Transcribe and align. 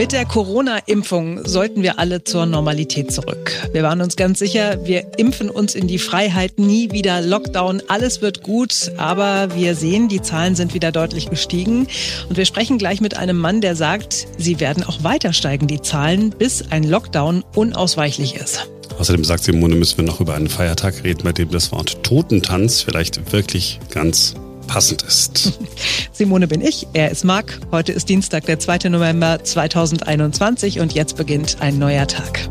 Mit 0.00 0.12
der 0.12 0.24
Corona-Impfung 0.24 1.44
sollten 1.44 1.82
wir 1.82 1.98
alle 1.98 2.24
zur 2.24 2.46
Normalität 2.46 3.12
zurück. 3.12 3.52
Wir 3.74 3.82
waren 3.82 4.00
uns 4.00 4.16
ganz 4.16 4.38
sicher, 4.38 4.82
wir 4.86 5.18
impfen 5.18 5.50
uns 5.50 5.74
in 5.74 5.88
die 5.88 5.98
Freiheit, 5.98 6.58
nie 6.58 6.90
wieder 6.90 7.20
Lockdown, 7.20 7.82
alles 7.86 8.22
wird 8.22 8.42
gut, 8.42 8.92
aber 8.96 9.54
wir 9.54 9.74
sehen, 9.74 10.08
die 10.08 10.22
Zahlen 10.22 10.54
sind 10.54 10.72
wieder 10.72 10.90
deutlich 10.90 11.28
gestiegen 11.28 11.86
und 12.30 12.38
wir 12.38 12.46
sprechen 12.46 12.78
gleich 12.78 13.02
mit 13.02 13.18
einem 13.18 13.36
Mann, 13.36 13.60
der 13.60 13.76
sagt, 13.76 14.26
sie 14.38 14.58
werden 14.58 14.84
auch 14.84 15.04
weiter 15.04 15.34
steigen, 15.34 15.66
die 15.66 15.82
Zahlen, 15.82 16.30
bis 16.30 16.64
ein 16.70 16.84
Lockdown 16.84 17.44
unausweichlich 17.54 18.36
ist. 18.36 18.70
Außerdem 18.98 19.22
sagt 19.22 19.44
Simone, 19.44 19.74
müssen 19.74 19.98
wir 19.98 20.04
noch 20.06 20.22
über 20.22 20.34
einen 20.34 20.48
Feiertag 20.48 21.04
reden, 21.04 21.24
bei 21.24 21.32
dem 21.32 21.50
das 21.50 21.72
Wort 21.72 22.02
Totentanz 22.02 22.80
vielleicht 22.80 23.34
wirklich 23.34 23.78
ganz 23.90 24.34
passend 24.70 25.02
ist. 25.02 25.58
Simone 26.12 26.46
bin 26.46 26.62
ich, 26.62 26.86
er 26.92 27.10
ist 27.10 27.24
Marc. 27.24 27.58
Heute 27.72 27.90
ist 27.90 28.08
Dienstag, 28.08 28.46
der 28.46 28.60
2. 28.60 28.88
November 28.88 29.42
2021 29.42 30.78
und 30.78 30.92
jetzt 30.92 31.16
beginnt 31.16 31.56
ein 31.60 31.80
neuer 31.80 32.06
Tag. 32.06 32.48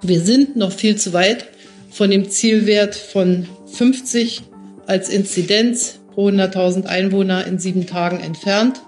Wir 0.00 0.20
sind 0.20 0.56
noch 0.56 0.72
viel 0.72 0.96
zu 0.96 1.12
weit 1.12 1.46
von 1.90 2.10
dem 2.10 2.30
Zielwert 2.30 2.94
von 2.94 3.46
50 3.74 4.44
als 4.86 5.10
Inzidenz 5.10 6.00
pro 6.14 6.28
100.000 6.28 6.86
Einwohner 6.86 7.46
in 7.46 7.58
sieben 7.58 7.86
Tagen 7.86 8.18
entfernt. 8.18 8.80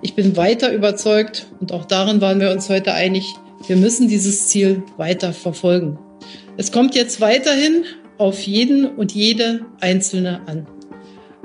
Ich 0.00 0.14
bin 0.14 0.38
weiter 0.38 0.72
überzeugt 0.72 1.48
und 1.60 1.72
auch 1.72 1.84
darin 1.84 2.22
waren 2.22 2.40
wir 2.40 2.50
uns 2.50 2.70
heute 2.70 2.94
einig, 2.94 3.26
wir 3.66 3.76
müssen 3.76 4.08
dieses 4.08 4.48
Ziel 4.48 4.82
weiter 4.96 5.34
verfolgen. 5.34 5.98
Es 6.56 6.72
kommt 6.72 6.94
jetzt 6.94 7.20
weiterhin 7.20 7.84
auf 8.20 8.42
jeden 8.42 8.86
und 8.86 9.12
jede 9.12 9.60
Einzelne 9.80 10.42
an. 10.46 10.66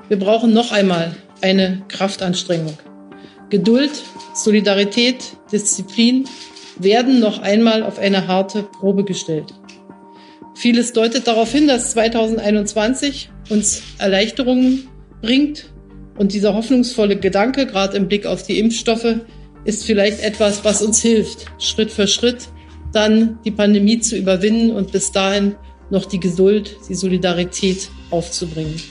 Wir 0.09 0.20
brauchen 0.20 0.53
noch 0.53 0.73
einmal 0.73 1.15
eine 1.41 1.84
Kraftanstrengung. 1.88 2.77
Geduld, 3.49 3.91
Solidarität, 4.34 5.37
Disziplin 5.51 6.26
werden 6.77 7.21
noch 7.21 7.40
einmal 7.40 7.82
auf 7.82 7.98
eine 7.98 8.27
harte 8.27 8.63
Probe 8.63 9.05
gestellt. 9.05 9.54
Vieles 10.54 10.91
deutet 10.91 11.27
darauf 11.27 11.51
hin, 11.51 11.67
dass 11.67 11.91
2021 11.91 13.29
uns 13.49 13.82
Erleichterungen 13.98 14.89
bringt 15.21 15.67
und 16.17 16.34
dieser 16.34 16.54
hoffnungsvolle 16.54 17.15
Gedanke, 17.15 17.67
gerade 17.67 17.95
im 17.95 18.10
Blick 18.10 18.26
auf 18.26 18.43
die 18.43 18.60
Impfstoffe, 18.60 19.21
ist 19.63 19.85
vielleicht 19.85 20.21
etwas, 20.21 20.65
was 20.65 20.82
uns 20.82 21.01
hilft, 21.01 21.45
Schritt 21.57 21.91
für 21.91 22.07
Schritt 22.07 22.49
dann 22.91 23.39
die 23.45 23.51
Pandemie 23.51 23.99
zu 23.99 24.17
überwinden 24.17 24.71
und 24.71 24.91
bis 24.91 25.12
dahin 25.12 25.55
noch 25.90 26.05
die 26.05 26.20
Geduld, 26.20 26.78
die 26.90 26.96
Solidarität 26.96 27.90
aufzubringen. 28.12 28.82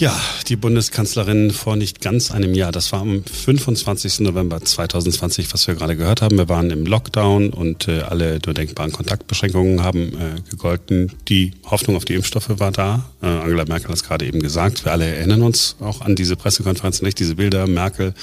Ja, 0.00 0.18
die 0.48 0.56
Bundeskanzlerin 0.56 1.50
vor 1.50 1.76
nicht 1.76 2.00
ganz 2.00 2.30
einem 2.30 2.54
Jahr, 2.54 2.72
das 2.72 2.90
war 2.90 3.02
am 3.02 3.22
25. 3.22 4.20
November 4.20 4.58
2020, 4.58 5.52
was 5.52 5.66
wir 5.66 5.74
gerade 5.74 5.94
gehört 5.94 6.22
haben. 6.22 6.38
Wir 6.38 6.48
waren 6.48 6.70
im 6.70 6.86
Lockdown 6.86 7.50
und 7.50 7.86
äh, 7.86 8.00
alle 8.00 8.38
nur 8.46 8.54
denkbaren 8.54 8.92
Kontaktbeschränkungen 8.92 9.82
haben 9.82 10.14
äh, 10.14 10.40
gegolten. 10.48 11.12
Die 11.28 11.52
Hoffnung 11.66 11.96
auf 11.96 12.06
die 12.06 12.14
Impfstoffe 12.14 12.48
war 12.48 12.72
da. 12.72 13.10
Äh, 13.20 13.26
Angela 13.26 13.66
Merkel 13.66 13.88
hat 13.88 13.96
es 13.96 14.04
gerade 14.04 14.24
eben 14.24 14.40
gesagt. 14.40 14.86
Wir 14.86 14.92
alle 14.92 15.04
erinnern 15.04 15.42
uns 15.42 15.76
auch 15.80 16.00
an 16.00 16.16
diese 16.16 16.34
Pressekonferenz, 16.34 17.02
nicht? 17.02 17.18
Diese 17.18 17.34
Bilder, 17.34 17.66
Merkel 17.66 18.14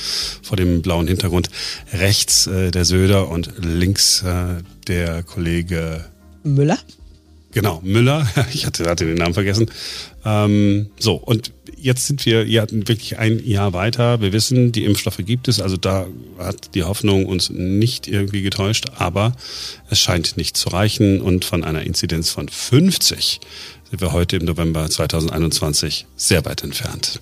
vor 0.41 0.57
dem 0.57 0.81
blauen 0.81 1.07
Hintergrund, 1.07 1.49
rechts 1.93 2.47
äh, 2.47 2.71
der 2.71 2.85
Söder 2.85 3.29
und 3.29 3.51
links 3.59 4.23
äh, 4.23 4.63
der 4.87 5.21
Kollege 5.21 6.05
Müller? 6.43 6.79
Genau, 7.57 7.81
Müller. 7.83 8.27
Ich 8.53 8.67
hatte, 8.67 8.87
hatte 8.87 9.05
den 9.05 9.15
Namen 9.15 9.33
vergessen. 9.33 9.71
Ähm, 10.23 10.91
so, 10.99 11.15
und 11.15 11.51
jetzt 11.75 12.05
sind 12.05 12.25
wir 12.27 12.45
ja 12.47 12.65
wirklich 12.69 13.17
ein 13.17 13.43
Jahr 13.43 13.73
weiter. 13.73 14.21
Wir 14.21 14.31
wissen, 14.31 14.71
die 14.71 14.85
Impfstoffe 14.85 15.17
gibt 15.17 15.47
es. 15.47 15.59
Also 15.59 15.75
da 15.75 16.05
hat 16.37 16.75
die 16.75 16.83
Hoffnung 16.83 17.25
uns 17.25 17.49
nicht 17.49 18.07
irgendwie 18.07 18.43
getäuscht. 18.43 18.85
Aber 18.97 19.35
es 19.89 19.99
scheint 19.99 20.37
nicht 20.37 20.55
zu 20.55 20.69
reichen. 20.69 21.19
Und 21.19 21.45
von 21.45 21.63
einer 21.63 21.81
Inzidenz 21.81 22.29
von 22.29 22.47
50 22.47 23.39
sind 23.89 24.01
wir 24.01 24.11
heute 24.11 24.35
im 24.35 24.45
November 24.45 24.87
2021 24.87 26.05
sehr 26.15 26.45
weit 26.45 26.63
entfernt. 26.63 27.19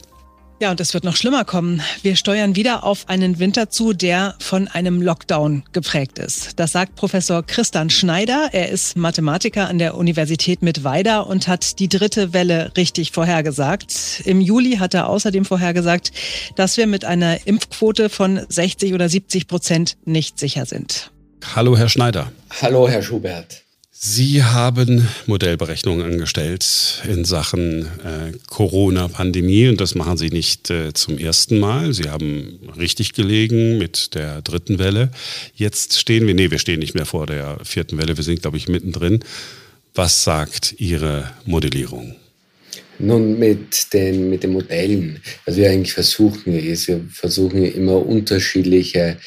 Ja, 0.61 0.71
und 0.71 0.79
es 0.79 0.93
wird 0.93 1.03
noch 1.03 1.17
schlimmer 1.17 1.43
kommen. 1.43 1.81
Wir 2.01 2.15
steuern 2.15 2.55
wieder 2.55 2.85
auf 2.85 3.09
einen 3.09 3.39
Winter 3.39 3.69
zu, 3.69 3.91
der 3.91 4.35
von 4.39 4.69
einem 4.69 5.01
Lockdown 5.01 5.63
geprägt 5.73 6.17
ist. 6.17 6.57
Das 6.57 6.71
sagt 6.71 6.95
Professor 6.95 7.43
Christian 7.43 7.89
Schneider. 7.89 8.49
Er 8.53 8.69
ist 8.69 8.95
Mathematiker 8.95 9.67
an 9.67 9.79
der 9.79 9.97
Universität 9.97 10.61
Mittweida 10.61 11.19
und 11.19 11.49
hat 11.49 11.77
die 11.79 11.89
dritte 11.89 12.31
Welle 12.31 12.71
richtig 12.77 13.11
vorhergesagt. 13.11 14.21
Im 14.23 14.39
Juli 14.39 14.77
hat 14.77 14.93
er 14.93 15.09
außerdem 15.09 15.43
vorhergesagt, 15.43 16.13
dass 16.55 16.77
wir 16.77 16.87
mit 16.87 17.03
einer 17.03 17.45
Impfquote 17.45 18.07
von 18.07 18.39
60 18.47 18.93
oder 18.93 19.09
70 19.09 19.47
Prozent 19.47 19.97
nicht 20.05 20.39
sicher 20.39 20.65
sind. 20.65 21.11
Hallo, 21.53 21.77
Herr 21.77 21.89
Schneider. 21.89 22.31
Hallo, 22.61 22.87
Herr 22.87 23.01
Schubert. 23.01 23.64
Sie 23.97 24.43
haben 24.43 25.07
Modellberechnungen 25.25 26.05
angestellt 26.05 27.01
in 27.09 27.23
Sachen 27.23 27.83
äh, 28.03 28.33
Corona-Pandemie 28.47 29.69
und 29.69 29.79
das 29.79 29.95
machen 29.95 30.17
Sie 30.17 30.31
nicht 30.31 30.69
äh, 30.69 30.91
zum 30.91 31.17
ersten 31.17 31.59
Mal. 31.59 31.93
Sie 31.93 32.09
haben 32.09 32.59
richtig 32.77 33.13
gelegen 33.13 33.77
mit 33.77 34.13
der 34.13 34.41
dritten 34.41 34.79
Welle. 34.79 35.11
Jetzt 35.55 35.97
stehen 35.97 36.27
wir, 36.27 36.33
nee, 36.33 36.51
wir 36.51 36.59
stehen 36.59 36.79
nicht 36.79 36.93
mehr 36.93 37.05
vor 37.05 37.25
der 37.25 37.59
vierten 37.63 37.97
Welle, 37.97 38.17
wir 38.17 38.23
sind, 38.25 38.41
glaube 38.41 38.57
ich, 38.57 38.67
mittendrin. 38.67 39.21
Was 39.93 40.25
sagt 40.25 40.75
Ihre 40.77 41.31
Modellierung? 41.45 42.17
Nun, 42.99 43.39
mit 43.39 43.93
den, 43.93 44.29
mit 44.29 44.43
den 44.43 44.51
Modellen, 44.51 45.21
was 45.45 45.55
wir 45.55 45.69
eigentlich 45.69 45.93
versuchen, 45.93 46.53
ist, 46.53 46.89
wir 46.89 46.99
versuchen 47.13 47.63
immer 47.63 48.05
unterschiedliche 48.05 49.17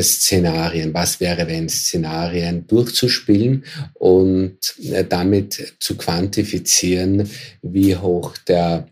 Szenarien, 0.00 0.94
was 0.94 1.20
wäre, 1.20 1.46
wenn 1.48 1.68
Szenarien 1.68 2.66
durchzuspielen 2.66 3.64
und 3.94 4.58
äh, 4.82 5.04
damit 5.04 5.74
zu 5.80 5.96
quantifizieren, 5.96 7.28
wie 7.62 7.96
hoch 7.96 8.36
der 8.38 8.88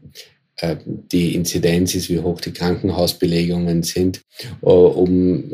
äh, 0.56 0.76
die 0.84 1.34
Inzidenz 1.34 1.94
ist, 1.94 2.10
wie 2.10 2.20
hoch 2.20 2.40
die 2.40 2.52
Krankenhausbelegungen 2.52 3.82
sind, 3.82 4.20
um 4.60 5.50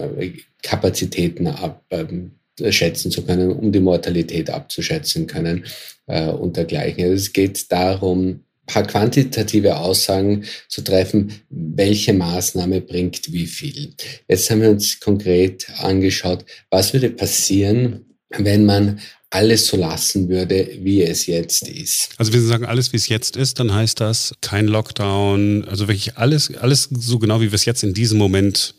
Kapazitäten 0.62 1.46
abschätzen 1.46 3.10
zu 3.10 3.22
können, 3.24 3.52
um 3.52 3.70
die 3.70 3.80
Mortalität 3.80 4.50
abzuschätzen 4.50 5.26
können 5.26 5.64
und 6.06 6.56
dergleichen. 6.56 7.04
Also 7.04 7.14
es 7.14 7.32
geht 7.32 7.70
darum, 7.70 8.45
paar 8.66 8.86
quantitative 8.86 9.76
Aussagen 9.76 10.44
zu 10.68 10.82
treffen, 10.82 11.32
welche 11.48 12.12
Maßnahme 12.12 12.80
bringt 12.80 13.32
wie 13.32 13.46
viel. 13.46 13.94
Jetzt 14.28 14.50
haben 14.50 14.62
wir 14.62 14.70
uns 14.70 15.00
konkret 15.00 15.66
angeschaut, 15.78 16.44
was 16.70 16.92
würde 16.92 17.10
passieren, 17.10 18.04
wenn 18.30 18.66
man 18.66 19.00
alles 19.30 19.66
so 19.66 19.76
lassen 19.76 20.28
würde, 20.28 20.68
wie 20.80 21.02
es 21.02 21.26
jetzt 21.26 21.68
ist. 21.68 22.10
Also 22.16 22.32
wenn 22.32 22.40
Sie 22.40 22.46
sagen, 22.46 22.64
alles 22.64 22.92
wie 22.92 22.96
es 22.96 23.08
jetzt 23.08 23.36
ist, 23.36 23.58
dann 23.58 23.74
heißt 23.74 24.00
das 24.00 24.34
kein 24.40 24.66
Lockdown, 24.66 25.64
also 25.64 25.88
wirklich 25.88 26.16
alles, 26.16 26.54
alles 26.56 26.88
so 26.92 27.18
genau, 27.18 27.40
wie 27.40 27.50
wir 27.50 27.54
es 27.54 27.64
jetzt 27.64 27.82
in 27.82 27.92
diesem 27.92 28.18
Moment 28.18 28.74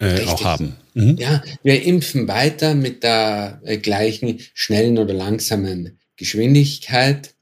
äh, 0.00 0.24
auch 0.24 0.42
haben. 0.44 0.76
Mhm. 0.94 1.16
Ja, 1.18 1.42
wir 1.62 1.82
impfen 1.82 2.28
weiter 2.28 2.74
mit 2.74 3.02
der 3.02 3.60
äh, 3.64 3.78
gleichen 3.78 4.40
schnellen 4.54 4.98
oder 4.98 5.14
langsamen 5.14 5.98
Geschwindigkeit 6.16 7.34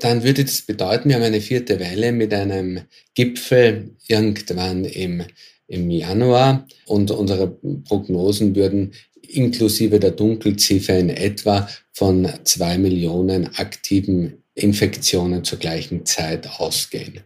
dann 0.00 0.24
würde 0.24 0.44
das 0.44 0.62
bedeuten, 0.62 1.08
wir 1.08 1.16
haben 1.16 1.22
eine 1.22 1.40
vierte 1.40 1.78
Welle 1.78 2.12
mit 2.12 2.32
einem 2.34 2.80
Gipfel 3.14 3.90
irgendwann 4.06 4.84
im, 4.84 5.22
im 5.66 5.90
Januar 5.90 6.66
und 6.86 7.10
unsere 7.10 7.48
Prognosen 7.84 8.54
würden 8.54 8.92
inklusive 9.22 10.00
der 10.00 10.10
Dunkelziffer 10.10 10.98
in 10.98 11.10
etwa 11.10 11.68
von 11.92 12.28
zwei 12.44 12.78
Millionen 12.78 13.54
aktiven 13.56 14.42
Infektionen 14.54 15.44
zur 15.44 15.58
gleichen 15.58 16.04
Zeit 16.06 16.48
ausgehen. 16.58 17.20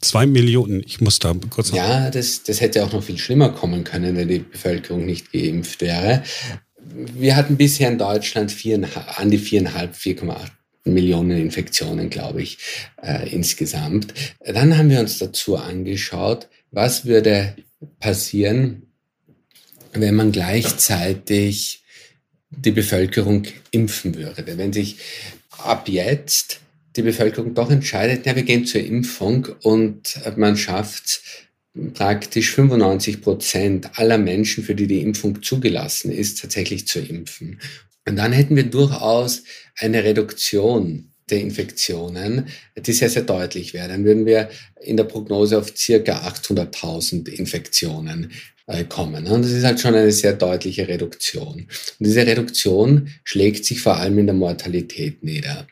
Zwei 0.00 0.26
Millionen, 0.26 0.82
ich 0.86 1.00
muss 1.00 1.18
da 1.18 1.34
kurz. 1.50 1.72
Ja, 1.72 2.10
das, 2.10 2.44
das 2.44 2.60
hätte 2.60 2.84
auch 2.84 2.92
noch 2.92 3.02
viel 3.02 3.18
schlimmer 3.18 3.48
kommen 3.48 3.82
können, 3.82 4.16
wenn 4.16 4.28
die 4.28 4.38
Bevölkerung 4.38 5.04
nicht 5.04 5.32
geimpft 5.32 5.80
wäre. 5.80 6.22
Wir 6.80 7.34
hatten 7.34 7.56
bisher 7.56 7.90
in 7.90 7.98
Deutschland 7.98 8.52
vier, 8.52 8.80
an 9.16 9.30
die 9.30 9.38
viereinhalb, 9.38 9.94
4,8 9.94 10.50
Millionen 10.94 11.38
Infektionen, 11.38 12.10
glaube 12.10 12.42
ich, 12.42 12.58
äh, 13.02 13.28
insgesamt. 13.32 14.14
Dann 14.44 14.76
haben 14.76 14.90
wir 14.90 15.00
uns 15.00 15.18
dazu 15.18 15.56
angeschaut, 15.56 16.48
was 16.70 17.04
würde 17.04 17.54
passieren, 18.00 18.82
wenn 19.92 20.14
man 20.14 20.32
gleichzeitig 20.32 21.82
die 22.50 22.70
Bevölkerung 22.70 23.44
impfen 23.70 24.14
würde. 24.14 24.44
Wenn 24.46 24.72
sich 24.72 24.98
ab 25.58 25.88
jetzt 25.88 26.60
die 26.96 27.02
Bevölkerung 27.02 27.54
doch 27.54 27.70
entscheidet, 27.70 28.26
ja, 28.26 28.34
wir 28.34 28.42
gehen 28.42 28.66
zur 28.66 28.80
Impfung 28.80 29.48
und 29.62 30.18
man 30.36 30.56
schafft 30.56 31.20
praktisch 31.94 32.52
95 32.52 33.20
Prozent 33.20 33.98
aller 33.98 34.18
Menschen, 34.18 34.64
für 34.64 34.74
die 34.74 34.86
die 34.86 35.02
Impfung 35.02 35.42
zugelassen 35.42 36.10
ist, 36.10 36.40
tatsächlich 36.40 36.86
zu 36.86 36.98
impfen. 37.00 37.60
Und 38.08 38.16
dann 38.16 38.32
hätten 38.32 38.56
wir 38.56 38.64
durchaus 38.64 39.42
eine 39.76 40.02
Reduktion 40.02 41.12
der 41.30 41.40
Infektionen, 41.40 42.46
die 42.76 42.92
sehr, 42.92 43.10
sehr 43.10 43.22
deutlich 43.22 43.74
wäre. 43.74 43.88
Dann 43.88 44.04
würden 44.04 44.24
wir 44.24 44.48
in 44.80 44.96
der 44.96 45.04
Prognose 45.04 45.58
auf 45.58 45.76
circa 45.76 46.26
800.000 46.26 47.28
Infektionen 47.28 48.32
äh, 48.66 48.84
kommen. 48.84 49.26
Und 49.26 49.42
das 49.42 49.52
ist 49.52 49.64
halt 49.64 49.80
schon 49.80 49.94
eine 49.94 50.12
sehr 50.12 50.32
deutliche 50.32 50.88
Reduktion. 50.88 51.54
Und 51.54 51.68
diese 52.06 52.26
Reduktion 52.26 53.10
schlägt 53.24 53.64
sich 53.64 53.80
vor 53.80 53.96
allem 53.96 54.18
in 54.18 54.26
der 54.26 54.34
Mortalität 54.34 55.22
nieder. 55.22 55.66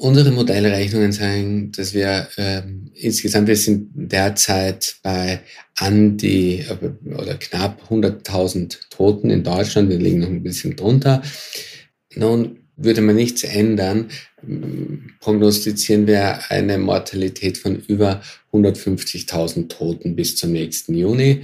Unsere 0.00 0.32
Modellrechnungen 0.32 1.12
sagen, 1.12 1.70
dass 1.70 1.94
wir 1.94 2.28
äh, 2.36 2.62
insgesamt, 2.94 3.46
wir 3.46 3.56
sind 3.56 3.90
derzeit 3.94 4.96
bei 5.04 5.40
an 5.76 6.16
die 6.16 6.64
äh, 6.68 7.12
oder 7.14 7.34
knapp 7.34 7.82
100.000 7.88 8.76
Toten 8.90 9.30
in 9.30 9.44
Deutschland, 9.44 9.88
wir 9.88 9.98
liegen 9.98 10.18
noch 10.18 10.28
ein 10.28 10.42
bisschen 10.42 10.74
drunter. 10.74 11.22
Nun 12.16 12.58
würde 12.76 13.02
man 13.02 13.16
nichts 13.16 13.44
ändern, 13.44 14.08
prognostizieren 15.20 16.06
wir 16.06 16.50
eine 16.50 16.78
Mortalität 16.78 17.58
von 17.58 17.76
über 17.76 18.22
150.000 18.52 19.68
Toten 19.68 20.16
bis 20.16 20.36
zum 20.36 20.52
nächsten 20.52 20.94
Juni 20.94 21.42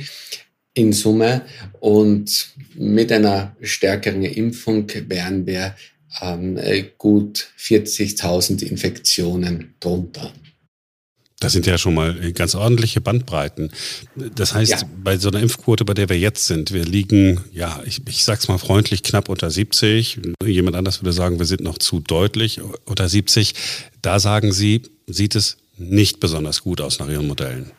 in 0.75 0.93
Summe. 0.93 1.43
Und 1.81 2.53
mit 2.75 3.13
einer 3.13 3.57
stärkeren 3.61 4.25
Impfung 4.25 4.87
wären 5.09 5.47
wir 5.47 5.75
ähm, 6.21 6.59
gut 6.99 7.49
40.000 7.59 8.63
Infektionen 8.63 9.75
drunter. 9.81 10.33
Das 11.41 11.53
sind 11.53 11.67
ja 11.67 11.77
schon 11.77 11.95
mal 11.95 12.33
ganz 12.33 12.55
ordentliche 12.55 13.01
Bandbreiten. 13.03 13.71
Das 14.15 14.55
heißt, 14.55 14.71
ja. 14.73 14.81
bei 15.03 15.19
so 15.19 15.29
einer 15.29 15.41
Impfquote, 15.41 15.85
bei 15.85 15.93
der 15.93 16.09
wir 16.09 16.19
jetzt 16.19 16.47
sind, 16.47 16.73
wir 16.73 16.85
liegen, 16.85 17.41
ja, 17.53 17.83
ich, 17.85 18.01
ich 18.09 18.25
sag's 18.25 18.49
mal 18.49 18.57
freundlich, 18.57 19.03
knapp 19.03 19.29
unter 19.29 19.51
70. 19.51 20.21
Jemand 20.45 20.77
anders 20.77 21.03
würde 21.03 21.13
sagen, 21.13 21.39
wir 21.39 21.47
sind 21.47 21.61
noch 21.61 21.77
zu 21.77 22.01
deutlich 22.01 22.61
unter 22.87 23.09
70. 23.09 23.55
Da 24.01 24.21
sagen 24.21 24.53
Sie, 24.53 24.83
sieht 25.07 25.35
es 25.35 25.59
nicht 25.77 26.19
besonders 26.21 26.63
gut 26.63 26.81
aus 26.81 26.99
nach 26.99 27.09
Ihren 27.09 27.27
Modellen. 27.27 27.73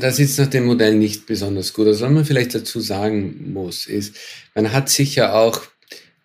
Das 0.00 0.18
ist 0.18 0.38
nach 0.38 0.48
dem 0.48 0.64
Modell 0.64 0.94
nicht 0.94 1.26
besonders 1.26 1.72
gut. 1.72 1.86
Also 1.86 2.04
was 2.04 2.10
man 2.10 2.24
vielleicht 2.24 2.54
dazu 2.54 2.80
sagen 2.80 3.52
muss, 3.52 3.86
ist, 3.86 4.16
man 4.54 4.72
hat 4.72 4.88
sicher 4.88 5.34
auch 5.34 5.62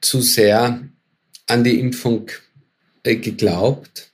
zu 0.02 0.22
sehr 0.22 0.82
an 1.48 1.64
die 1.64 1.80
Impfung 1.80 2.30
äh, 3.04 3.16
geglaubt. 3.16 4.12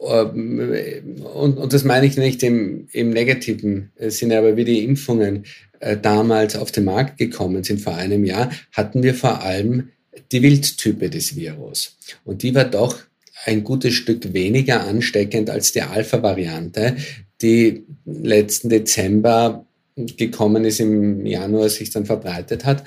Ähm, 0.00 1.22
und, 1.34 1.56
und 1.56 1.72
das 1.72 1.84
meine 1.84 2.06
ich 2.06 2.16
nicht 2.16 2.42
im, 2.42 2.88
im 2.92 3.10
negativen 3.10 3.90
Sinne, 3.98 4.38
aber 4.38 4.56
wie 4.56 4.64
die 4.64 4.84
Impfungen 4.84 5.44
äh, 5.80 5.96
damals 5.96 6.56
auf 6.56 6.72
den 6.72 6.84
Markt 6.84 7.18
gekommen 7.18 7.64
sind 7.64 7.80
vor 7.80 7.94
einem 7.96 8.24
Jahr, 8.24 8.50
hatten 8.72 9.02
wir 9.02 9.14
vor 9.14 9.42
allem 9.42 9.90
die 10.32 10.42
Wildtype 10.42 11.10
des 11.10 11.36
Virus. 11.36 11.96
Und 12.24 12.42
die 12.42 12.54
war 12.54 12.64
doch 12.64 12.98
ein 13.44 13.64
gutes 13.64 13.94
Stück 13.94 14.32
weniger 14.32 14.86
ansteckend 14.86 15.50
als 15.50 15.72
die 15.72 15.82
Alpha-Variante, 15.82 16.96
die 17.42 17.84
letzten 18.06 18.68
Dezember 18.68 19.66
gekommen 19.96 20.64
ist, 20.64 20.80
im 20.80 21.24
Januar 21.24 21.68
sich 21.68 21.90
dann 21.90 22.04
verbreitet 22.04 22.64
hat. 22.64 22.82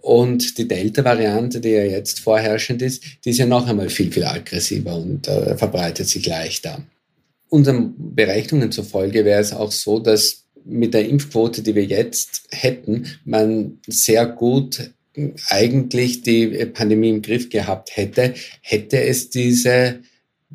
Und 0.00 0.58
die 0.58 0.66
Delta-Variante, 0.66 1.60
die 1.60 1.70
ja 1.70 1.84
jetzt 1.84 2.20
vorherrschend 2.20 2.82
ist, 2.82 3.04
die 3.24 3.30
ist 3.30 3.38
ja 3.38 3.46
noch 3.46 3.68
einmal 3.68 3.88
viel, 3.88 4.10
viel 4.10 4.24
aggressiver 4.24 4.96
und 4.96 5.28
äh, 5.28 5.56
verbreitet 5.56 6.08
sich 6.08 6.26
leichter. 6.26 6.82
Unseren 7.48 7.94
Berechnungen 8.14 8.72
zufolge 8.72 9.24
wäre 9.24 9.40
es 9.40 9.52
auch 9.52 9.72
so, 9.72 9.98
dass 9.98 10.44
mit 10.64 10.94
der 10.94 11.08
Impfquote, 11.08 11.62
die 11.62 11.74
wir 11.74 11.84
jetzt 11.84 12.42
hätten, 12.50 13.06
man 13.24 13.78
sehr 13.86 14.26
gut 14.26 14.90
eigentlich 15.48 16.22
die 16.22 16.46
Pandemie 16.66 17.10
im 17.10 17.22
Griff 17.22 17.48
gehabt 17.48 17.96
hätte, 17.96 18.34
hätte 18.60 19.02
es 19.02 19.30
diese 19.30 20.00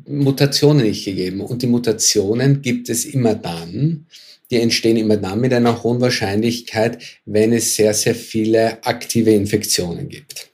Mutationen 0.06 0.84
nicht 0.84 1.04
gegeben. 1.04 1.40
Und 1.40 1.62
die 1.62 1.66
Mutationen 1.66 2.62
gibt 2.62 2.88
es 2.88 3.04
immer 3.04 3.34
dann, 3.34 4.06
die 4.50 4.56
entstehen 4.56 4.96
immer 4.96 5.16
dann 5.16 5.40
mit 5.40 5.52
einer 5.52 5.82
hohen 5.82 6.00
Wahrscheinlichkeit, 6.00 7.02
wenn 7.24 7.52
es 7.52 7.74
sehr, 7.74 7.94
sehr 7.94 8.14
viele 8.14 8.84
aktive 8.84 9.30
Infektionen 9.30 10.08
gibt. 10.08 10.50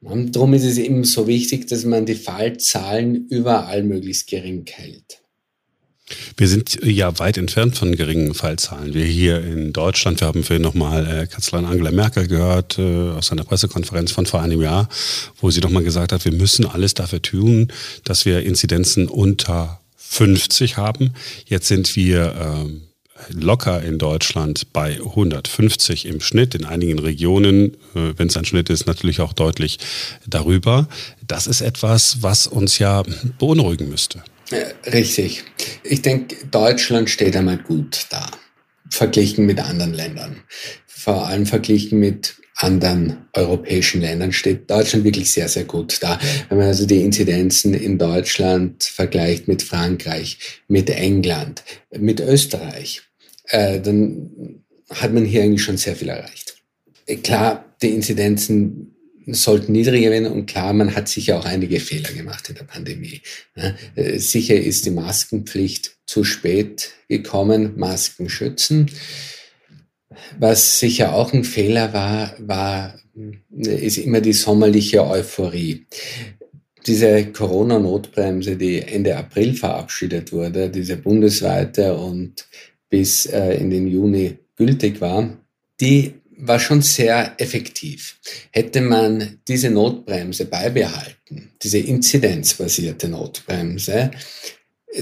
Und 0.00 0.36
darum 0.36 0.54
ist 0.54 0.64
es 0.64 0.78
eben 0.78 1.04
so 1.04 1.26
wichtig, 1.26 1.66
dass 1.66 1.84
man 1.84 2.06
die 2.06 2.14
Fallzahlen 2.14 3.26
überall 3.28 3.82
möglichst 3.82 4.28
gering 4.28 4.64
hält. 4.70 5.20
Wir 6.36 6.46
sind 6.46 6.78
ja 6.84 7.18
weit 7.18 7.36
entfernt 7.36 7.76
von 7.76 7.96
geringen 7.96 8.32
Fallzahlen. 8.34 8.94
Wir 8.94 9.04
hier 9.04 9.42
in 9.42 9.72
Deutschland, 9.72 10.20
wir 10.20 10.28
haben 10.28 10.44
vorhin 10.44 10.62
nochmal 10.62 11.04
äh, 11.06 11.26
Kanzlerin 11.26 11.64
Angela 11.64 11.90
Merkel 11.90 12.28
gehört 12.28 12.78
äh, 12.78 13.10
aus 13.10 13.32
einer 13.32 13.42
Pressekonferenz 13.42 14.12
von 14.12 14.26
vor 14.26 14.40
einem 14.40 14.62
Jahr, 14.62 14.88
wo 15.40 15.50
sie 15.50 15.60
nochmal 15.60 15.82
gesagt 15.82 16.12
hat, 16.12 16.24
wir 16.24 16.32
müssen 16.32 16.64
alles 16.64 16.94
dafür 16.94 17.22
tun, 17.22 17.72
dass 18.04 18.24
wir 18.24 18.44
Inzidenzen 18.44 19.08
unter 19.08 19.80
50 19.96 20.76
haben. 20.76 21.14
Jetzt 21.46 21.66
sind 21.66 21.96
wir 21.96 22.34
ähm, 22.40 22.85
locker 23.30 23.82
in 23.82 23.98
Deutschland 23.98 24.72
bei 24.72 24.94
150 24.94 26.06
im 26.06 26.20
Schnitt, 26.20 26.54
in 26.54 26.64
einigen 26.64 26.98
Regionen, 26.98 27.74
äh, 27.94 28.12
wenn 28.16 28.28
es 28.28 28.36
ein 28.36 28.44
Schnitt 28.44 28.70
ist, 28.70 28.86
natürlich 28.86 29.20
auch 29.20 29.32
deutlich 29.32 29.78
darüber. 30.26 30.88
Das 31.26 31.46
ist 31.46 31.60
etwas, 31.60 32.22
was 32.22 32.46
uns 32.46 32.78
ja 32.78 33.02
beunruhigen 33.38 33.88
müsste. 33.88 34.22
Richtig. 34.86 35.44
Ich 35.82 36.02
denke, 36.02 36.36
Deutschland 36.50 37.10
steht 37.10 37.36
einmal 37.36 37.58
gut 37.58 38.06
da, 38.10 38.30
verglichen 38.90 39.46
mit 39.46 39.58
anderen 39.58 39.92
Ländern. 39.92 40.42
Vor 40.86 41.26
allem 41.26 41.46
verglichen 41.46 41.98
mit 41.98 42.36
anderen 42.56 43.28
europäischen 43.34 44.00
Ländern 44.00 44.32
steht 44.32 44.70
Deutschland 44.70 45.04
wirklich 45.04 45.30
sehr, 45.30 45.48
sehr 45.48 45.64
gut 45.64 45.98
da. 46.00 46.18
Wenn 46.48 46.58
man 46.58 46.68
also 46.68 46.86
die 46.86 47.02
Inzidenzen 47.02 47.74
in 47.74 47.98
Deutschland 47.98 48.84
vergleicht 48.84 49.46
mit 49.46 49.62
Frankreich, 49.62 50.38
mit 50.66 50.88
England, 50.88 51.62
mit 51.96 52.20
Österreich, 52.20 53.02
äh, 53.48 53.80
dann 53.80 54.64
hat 54.90 55.12
man 55.12 55.24
hier 55.24 55.42
eigentlich 55.42 55.62
schon 55.62 55.76
sehr 55.76 55.96
viel 55.96 56.08
erreicht. 56.08 56.56
Klar, 57.22 57.76
die 57.82 57.90
Inzidenzen 57.90 58.94
sollten 59.26 59.72
niedriger 59.72 60.10
werden 60.10 60.28
und 60.28 60.46
klar, 60.46 60.72
man 60.72 60.94
hat 60.94 61.08
sicher 61.08 61.38
auch 61.38 61.44
einige 61.44 61.80
Fehler 61.80 62.12
gemacht 62.12 62.48
in 62.48 62.54
der 62.54 62.64
Pandemie. 62.64 63.20
Äh, 63.94 64.18
sicher 64.18 64.54
ist 64.54 64.86
die 64.86 64.90
Maskenpflicht 64.90 65.96
zu 66.06 66.24
spät 66.24 66.92
gekommen, 67.08 67.72
Masken 67.76 68.28
schützen. 68.28 68.90
Was 70.38 70.80
sicher 70.80 71.14
auch 71.14 71.32
ein 71.32 71.44
Fehler 71.44 71.92
war, 71.92 72.34
war, 72.38 72.94
ist 73.50 73.98
immer 73.98 74.20
die 74.20 74.32
sommerliche 74.32 75.06
Euphorie. 75.06 75.86
Diese 76.86 77.26
Corona-Notbremse, 77.26 78.56
die 78.56 78.80
Ende 78.80 79.16
April 79.16 79.54
verabschiedet 79.54 80.32
wurde, 80.32 80.70
diese 80.70 80.96
bundesweite 80.96 81.94
und 81.94 82.46
bis 82.88 83.26
äh, 83.26 83.54
in 83.54 83.70
den 83.70 83.88
Juni 83.88 84.38
gültig 84.54 85.00
war, 85.00 85.36
die 85.80 86.14
war 86.38 86.60
schon 86.60 86.82
sehr 86.82 87.34
effektiv. 87.38 88.18
Hätte 88.50 88.80
man 88.80 89.40
diese 89.48 89.70
Notbremse 89.70 90.44
beibehalten, 90.44 91.50
diese 91.62 91.78
inzidenzbasierte 91.78 93.08
Notbremse, 93.08 94.10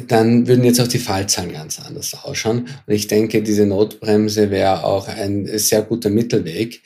dann 0.09 0.47
würden 0.49 0.65
jetzt 0.65 0.81
auch 0.81 0.89
die 0.89 0.99
Fallzahlen 0.99 1.53
ganz 1.53 1.79
anders 1.79 2.15
ausschauen. 2.25 2.69
Und 2.87 2.95
ich 2.95 3.07
denke, 3.07 3.43
diese 3.43 3.67
Notbremse 3.67 4.51
wäre 4.51 4.85
auch 4.85 5.09
ein 5.09 5.47
sehr 5.59 5.83
guter 5.83 6.11
Mittelweg, 6.11 6.83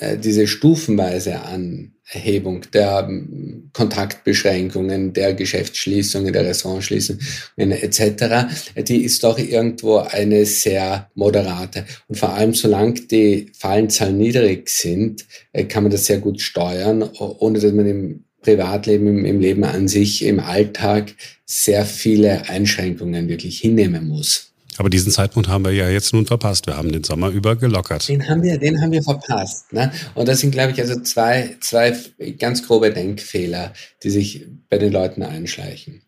äh, 0.00 0.16
diese 0.16 0.46
stufenweise 0.46 1.40
Anhebung 1.42 2.62
der 2.72 3.06
ähm, 3.08 3.70
Kontaktbeschränkungen, 3.74 5.12
der 5.12 5.34
Geschäftsschließungen, 5.34 6.32
der 6.32 6.46
Restaurantschließungen 6.46 7.20
etc., 7.58 8.46
die 8.76 9.04
ist 9.04 9.24
doch 9.24 9.38
irgendwo 9.38 9.98
eine 9.98 10.46
sehr 10.46 11.10
moderate. 11.14 11.84
Und 12.08 12.16
vor 12.16 12.32
allem, 12.32 12.54
solange 12.54 12.94
die 12.94 13.52
Fallenzahlen 13.56 14.16
niedrig 14.16 14.70
sind, 14.70 15.26
äh, 15.52 15.64
kann 15.64 15.82
man 15.82 15.92
das 15.92 16.06
sehr 16.06 16.18
gut 16.18 16.40
steuern, 16.40 17.02
ohne 17.18 17.60
dass 17.60 17.72
man 17.72 17.86
im 17.86 18.24
Privatleben, 18.42 19.06
im, 19.06 19.24
im 19.24 19.40
Leben 19.40 19.64
an 19.64 19.88
sich, 19.88 20.24
im 20.24 20.40
Alltag 20.40 21.14
sehr 21.44 21.84
viele 21.84 22.48
Einschränkungen 22.48 23.28
wirklich 23.28 23.58
hinnehmen 23.58 24.08
muss. 24.08 24.48
Aber 24.78 24.90
diesen 24.90 25.10
Zeitpunkt 25.10 25.48
haben 25.48 25.64
wir 25.64 25.72
ja 25.72 25.90
jetzt 25.90 26.12
nun 26.12 26.24
verpasst. 26.24 26.66
Wir 26.66 26.76
haben 26.76 26.92
den 26.92 27.02
Sommer 27.02 27.30
über 27.30 27.56
gelockert. 27.56 28.08
Den 28.08 28.28
haben 28.28 28.44
wir, 28.44 28.58
den 28.58 28.80
haben 28.80 28.92
wir 28.92 29.02
verpasst. 29.02 29.72
Ne? 29.72 29.90
Und 30.14 30.28
das 30.28 30.38
sind, 30.38 30.52
glaube 30.52 30.70
ich, 30.70 30.80
also 30.80 31.00
zwei, 31.00 31.56
zwei 31.60 31.96
ganz 32.38 32.64
grobe 32.64 32.92
Denkfehler, 32.92 33.72
die 34.04 34.10
sich 34.10 34.46
bei 34.68 34.78
den 34.78 34.92
Leuten 34.92 35.24
einschleichen. 35.24 36.02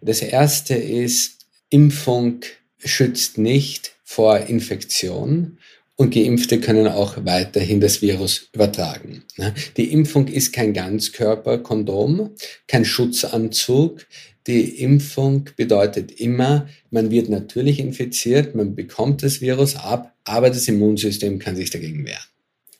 Das 0.00 0.22
erste 0.22 0.74
ist, 0.74 1.46
Impfung 1.68 2.40
schützt 2.78 3.38
nicht 3.38 3.96
vor 4.04 4.38
Infektion 4.38 5.58
und 5.96 6.14
Geimpfte 6.14 6.58
können 6.58 6.88
auch 6.88 7.24
weiterhin 7.24 7.80
das 7.80 8.02
Virus 8.02 8.48
übertragen. 8.52 9.24
Ne? 9.36 9.54
Die 9.76 9.92
Impfung 9.92 10.26
ist 10.28 10.52
kein 10.52 10.72
Ganzkörperkondom, 10.72 12.30
kein 12.66 12.84
Schutzanzug. 12.84 14.06
Die 14.46 14.80
Impfung 14.80 15.50
bedeutet 15.56 16.10
immer, 16.12 16.66
man 16.90 17.10
wird 17.10 17.28
natürlich 17.28 17.78
infiziert, 17.78 18.54
man 18.54 18.74
bekommt 18.74 19.22
das 19.22 19.40
Virus 19.40 19.76
ab, 19.76 20.14
aber 20.24 20.48
das 20.50 20.66
Immunsystem 20.66 21.38
kann 21.38 21.56
sich 21.56 21.70
dagegen 21.70 22.04
wehren. 22.04 22.31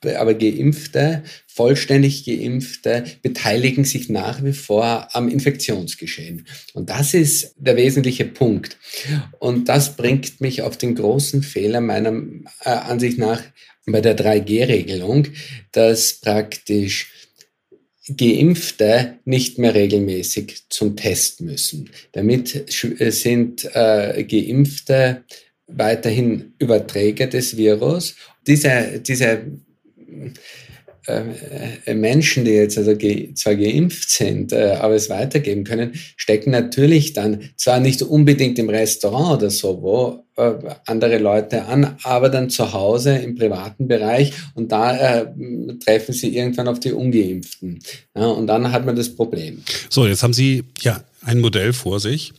Aber 0.05 0.35
Geimpfte, 0.35 1.23
vollständig 1.47 2.25
Geimpfte 2.25 3.05
beteiligen 3.23 3.85
sich 3.85 4.09
nach 4.09 4.43
wie 4.43 4.53
vor 4.53 5.09
am 5.13 5.29
Infektionsgeschehen. 5.29 6.47
Und 6.75 6.91
das 6.91 7.15
ist 7.15 7.55
der 7.57 7.77
wesentliche 7.77 8.25
Punkt. 8.25 8.79
Und 9.39 9.69
das 9.69 9.97
bringt 9.97 10.41
mich 10.41 10.63
auf 10.63 10.77
den 10.77 10.95
großen 10.95 11.43
Fehler 11.43 11.81
meiner 11.81 12.13
äh, 12.65 12.71
Ansicht 12.71 13.19
nach 13.19 13.43
bei 13.87 14.01
der 14.01 14.17
3G-Regelung, 14.17 15.29
dass 15.73 16.15
praktisch 16.15 17.11
Geimpfte 18.09 19.19
nicht 19.25 19.59
mehr 19.59 19.75
regelmäßig 19.75 20.65
zum 20.69 20.97
Test 20.97 21.41
müssen. 21.41 21.91
Damit 22.13 22.65
sind 22.69 23.65
äh, 23.75 24.25
Geimpfte 24.25 25.25
weiterhin 25.67 26.55
Überträger 26.59 27.27
des 27.29 27.57
Virus. 27.57 28.17
Diese, 28.47 29.01
diese 29.07 29.43
äh, 31.09 31.23
äh, 31.87 31.95
Menschen, 31.95 32.45
die 32.45 32.53
jetzt 32.53 32.79
also 32.79 32.97
ge 32.97 33.35
zwar 33.35 33.57
geimpft 33.57 34.09
sind, 34.09 34.53
äh, 34.53 34.77
aber 34.81 34.95
es 34.95 35.11
weitergeben 35.11 35.65
können, 35.65 35.95
stecken 36.17 36.53
natürlich 36.53 37.13
dann 37.13 37.51
zwar 37.57 37.81
nicht 37.81 38.03
unbedingt 38.03 38.57
im 38.61 38.69
Restaurant 38.69 39.39
oder 39.43 39.51
so, 39.51 39.83
wo 39.83 40.25
äh, 40.37 40.53
andere 40.87 41.19
Leute 41.19 41.65
an, 41.65 41.97
aber 42.05 42.29
dann 42.29 42.51
zu 42.51 42.73
Hause 42.73 43.17
im 43.17 43.35
privaten 43.35 43.89
Bereich 43.89 44.33
und 44.55 44.71
da 44.71 45.23
äh, 45.23 45.27
treffen 45.85 46.13
sie 46.13 46.37
irgendwann 46.37 46.69
auf 46.69 46.79
die 46.79 46.93
Ungeimpften. 46.93 47.81
Ja, 48.15 48.27
und 48.27 48.47
dann 48.47 48.71
hat 48.71 48.87
man 48.87 48.95
das 48.95 49.13
Problem. 49.13 49.65
So, 49.91 50.07
jetzt 50.07 50.23
haben 50.23 50.35
Sie 50.35 50.63
ja 50.83 51.03
ein 51.23 51.41
Modell 51.41 51.73
vor 51.73 51.99
sich 51.99 52.33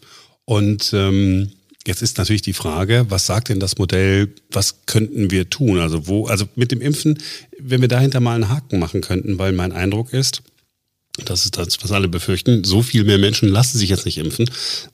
und 0.46 0.94
ähm 0.94 1.52
Jetzt 1.86 2.02
ist 2.02 2.18
natürlich 2.18 2.42
die 2.42 2.54
Frage, 2.54 3.06
was 3.10 3.26
sagt 3.26 3.50
denn 3.50 3.60
das 3.60 3.78
Modell, 3.78 4.34
was 4.50 4.86
könnten 4.86 5.32
wir 5.32 5.50
tun? 5.50 5.80
Also 5.80 6.08
wo, 6.08 6.28
also 6.28 6.46
mit 6.56 6.72
dem 6.72 6.80
Impfen, 6.80 7.20
wenn 7.60 7.82
wir 7.82 7.90
dahinter 7.90 8.22
mal 8.22 8.36
einen 8.36 8.50
Haken 8.50 8.80
machen 8.80 9.02
könnten, 9.02 9.38
weil 9.38 9.52
mein 9.52 9.74
Eindruck 9.74 10.14
ist, 10.14 10.44
das 11.26 11.46
ist 11.46 11.58
das, 11.58 11.84
was 11.84 11.92
alle 11.92 12.08
befürchten, 12.08 12.64
so 12.64 12.82
viel 12.82 13.04
mehr 13.04 13.18
Menschen 13.18 13.50
lassen 13.50 13.78
sich 13.78 13.90
jetzt 13.90 14.06
nicht 14.06 14.18
impfen. 14.18 14.50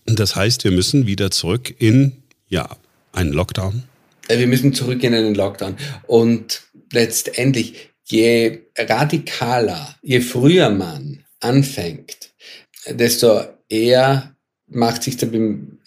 Das 0.06 0.36
heißt, 0.36 0.64
wir 0.64 0.72
müssen 0.72 1.06
wieder 1.06 1.32
zurück 1.32 1.74
in, 1.78 2.24
ja, 2.50 2.76
einen 3.14 3.34
Lockdown. 3.34 3.84
Äh, 4.28 4.40
wir 4.40 4.48
müssen 4.48 4.74
zurück 4.74 5.04
in 5.04 5.14
einen 5.14 5.36
Lockdown. 5.36 5.78
Und 6.08 6.64
letztendlich, 6.92 7.90
je 8.06 8.60
radikaler, 8.78 9.96
je 10.02 10.22
früher 10.22 10.72
man 10.72 11.24
anfängt, 11.40 12.32
desto 12.90 13.44
eher 13.70 14.36
macht 14.70 15.04
sich 15.04 15.18
der 15.18 15.30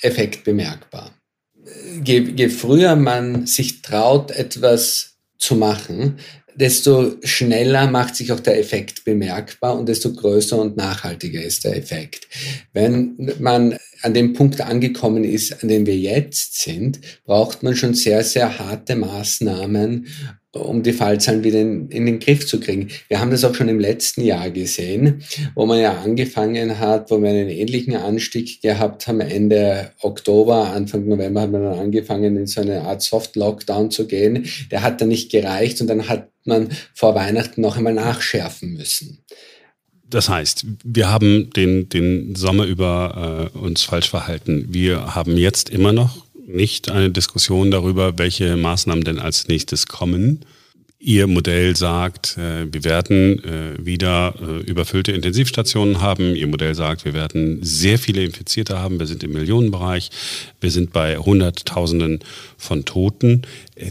Effekt 0.01 0.45
bemerkbar. 0.45 1.12
Je, 2.05 2.21
je 2.21 2.49
früher 2.49 2.97
man 2.97 3.47
sich 3.47 3.83
traut, 3.83 4.31
etwas 4.33 5.17
zu 5.39 5.57
machen, 5.57 6.19
desto 6.55 7.17
schneller 7.23 7.87
macht 7.87 8.17
sich 8.17 8.33
auch 8.33 8.41
der 8.41 8.59
Effekt 8.59 9.05
bemerkbar 9.05 9.79
und 9.79 9.89
desto 9.89 10.12
größer 10.12 10.61
und 10.61 10.77
nachhaltiger 10.77 11.43
ist 11.43 11.65
der 11.65 11.77
Effekt. 11.77 12.29
Wenn 12.73 13.33
man 13.39 13.79
an 14.03 14.15
dem 14.15 14.33
Punkt 14.33 14.61
angekommen 14.61 15.25
ist, 15.25 15.62
an 15.62 15.69
dem 15.69 15.87
wir 15.87 15.97
jetzt 15.97 16.61
sind, 16.61 17.01
braucht 17.25 17.62
man 17.62 17.77
schon 17.77 17.95
sehr, 17.95 18.23
sehr 18.25 18.59
harte 18.59 18.97
Maßnahmen, 18.97 20.07
um 20.55 20.83
die 20.83 20.93
Fallzahlen 20.93 21.45
wieder 21.45 21.61
in, 21.61 21.89
in, 21.89 22.07
den 22.07 22.19
Griff 22.19 22.47
zu 22.47 22.61
kriegen. 22.61 22.89
Wir 23.09 23.21
haben 23.21 23.31
das 23.31 23.45
auch 23.45 23.55
schon 23.55 23.69
im 23.69 23.81
letzten 23.81 24.23
Jahr 24.23 24.51
gesehen, 24.51 25.23
wo 25.55 25.65
man 25.65 25.81
ja 25.81 26.03
angefangen 26.03 26.79
hat, 26.79 27.11
wo 27.11 27.23
wir 27.23 27.31
einen 27.31 27.49
ähnlichen 27.49 27.97
Anstieg 27.97 28.61
gehabt 28.61 29.07
haben. 29.07 29.21
Ende 29.21 29.93
Oktober, 30.01 30.73
Anfang 30.73 31.07
November 31.07 31.43
hat 31.43 31.53
man 31.53 31.65
dann 31.65 31.79
angefangen, 31.79 32.37
in 32.37 32.47
so 32.47 32.61
eine 32.61 32.83
Art 32.83 33.03
Soft-Lockdown 33.03 33.91
zu 33.91 34.07
gehen. 34.07 34.47
Der 34.71 34.83
hat 34.83 35.01
dann 35.01 35.09
nicht 35.09 35.31
gereicht 35.31 35.81
und 35.81 35.87
dann 35.87 36.09
hat 36.09 36.29
man 36.45 36.69
vor 36.95 37.15
Weihnachten 37.15 37.61
noch 37.61 37.77
einmal 37.77 37.95
nachschärfen 37.95 38.75
müssen. 38.75 39.25
Das 40.11 40.29
heißt, 40.29 40.67
wir 40.85 41.11
haben 41.11 41.49
den, 41.57 41.89
den 41.89 42.35
Sommer 42.35 42.67
über 42.67 43.51
äh, 43.55 43.59
uns 43.59 43.83
falsch 43.83 44.11
verhalten. 44.11 44.67
Wir 44.69 45.15
haben 45.15 45.39
jetzt 45.39 45.71
immer 45.71 45.95
noch 45.95 46.27
nicht 46.47 46.91
eine 46.91 47.11
Diskussion 47.11 47.71
darüber, 47.71 48.19
welche 48.19 48.57
Maßnahmen 48.57 49.05
denn 49.05 49.19
als 49.19 49.49
nächstes 49.49 49.87
kommen. 49.87 50.45
Ihr 51.05 51.27
Modell 51.27 51.75
sagt, 51.75 52.39
äh, 52.39 52.73
wir 52.73 52.85
werden 52.85 53.43
äh, 53.43 53.85
wieder 53.85 54.35
äh, 54.41 54.61
überfüllte 54.61 55.11
Intensivstationen 55.11 56.01
haben. 56.01 56.37
Ihr 56.37 56.47
Modell 56.47 56.77
sagt, 56.77 57.05
wir 57.05 57.13
werden 57.13 57.59
sehr 57.61 57.99
viele 57.99 58.23
Infizierte 58.23 58.79
haben. 58.79 59.01
Wir 59.01 59.09
sind 59.09 59.25
im 59.25 59.33
Millionenbereich. 59.33 60.11
Wir 60.61 60.71
sind 60.71 60.93
bei 60.93 61.17
Hunderttausenden 61.17 62.21
von 62.57 62.85
Toten. 62.85 63.43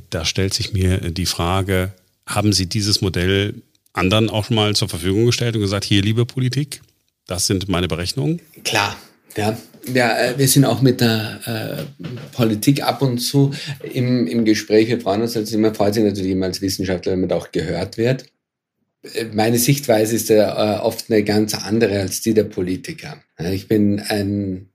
Da 0.09 0.23
stellt 0.23 0.53
sich 0.53 0.71
mir 0.71 0.99
die 1.11 1.25
Frage, 1.25 1.91
haben 2.25 2.53
Sie 2.53 2.67
dieses 2.67 3.01
Modell 3.01 3.55
anderen 3.91 4.29
auch 4.29 4.45
schon 4.45 4.55
mal 4.55 4.73
zur 4.73 4.87
Verfügung 4.87 5.25
gestellt 5.25 5.55
und 5.55 5.61
gesagt, 5.61 5.83
hier, 5.83 6.01
liebe 6.01 6.25
Politik, 6.25 6.81
das 7.27 7.45
sind 7.45 7.67
meine 7.67 7.89
Berechnungen? 7.89 8.39
Klar, 8.63 8.95
ja, 9.35 9.57
ja, 9.93 10.17
äh, 10.17 10.37
wir 10.37 10.47
sind 10.47 10.65
auch 10.65 10.81
mit 10.81 11.01
der 11.01 11.39
äh, 11.45 12.05
Politik 12.35 12.83
ab 12.83 13.01
und 13.01 13.19
zu 13.19 13.51
im, 13.93 14.27
im 14.27 14.45
Gespräch. 14.45 14.89
Wir 14.89 15.01
freuen 15.01 15.21
uns 15.21 15.35
also 15.35 15.55
immer, 15.55 15.73
freut 15.73 15.95
sich 15.95 16.03
natürlich 16.03 16.31
immer 16.31 16.45
als 16.45 16.61
Wissenschaftler, 16.61 17.13
wenn 17.13 17.21
man 17.21 17.29
da 17.29 17.37
auch 17.37 17.51
gehört 17.51 17.97
wird. 17.97 18.25
Äh, 19.13 19.25
meine 19.33 19.57
Sichtweise 19.57 20.15
ist 20.15 20.29
ja 20.29 20.77
äh, 20.77 20.79
oft 20.79 21.09
eine 21.09 21.23
ganz 21.23 21.55
andere 21.55 21.99
als 21.99 22.21
die 22.21 22.33
der 22.33 22.43
Politiker. 22.43 23.21
Ich 23.39 23.67
bin 23.67 23.99
ein, 23.99 24.69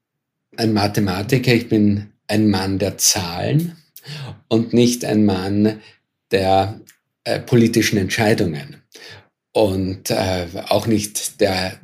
ein 0.57 0.73
Mathematiker, 0.73 1.55
ich 1.55 1.69
bin 1.69 2.09
ein 2.27 2.49
Mann 2.49 2.79
der 2.79 2.99
Zahlen 2.99 3.77
und 4.49 4.73
nicht 4.73 5.05
ein 5.05 5.25
Mann 5.25 5.81
der 6.33 6.81
äh, 7.25 7.41
politischen 7.41 7.99
Entscheidungen 7.99 8.77
und 9.53 10.11
äh, 10.11 10.47
auch 10.69 10.87
nicht 10.87 11.41
der 11.41 11.79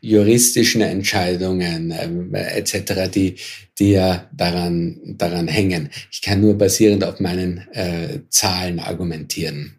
juristischen 0.00 0.80
Entscheidungen 0.80 1.90
äh, 1.90 2.58
etc., 2.58 3.10
die, 3.12 3.36
die 3.78 3.92
ja 3.92 4.28
daran, 4.32 4.98
daran 5.04 5.48
hängen. 5.48 5.90
Ich 6.10 6.22
kann 6.22 6.40
nur 6.40 6.56
basierend 6.56 7.04
auf 7.04 7.20
meinen 7.20 7.66
äh, 7.72 8.20
Zahlen 8.28 8.80
argumentieren. 8.80 9.74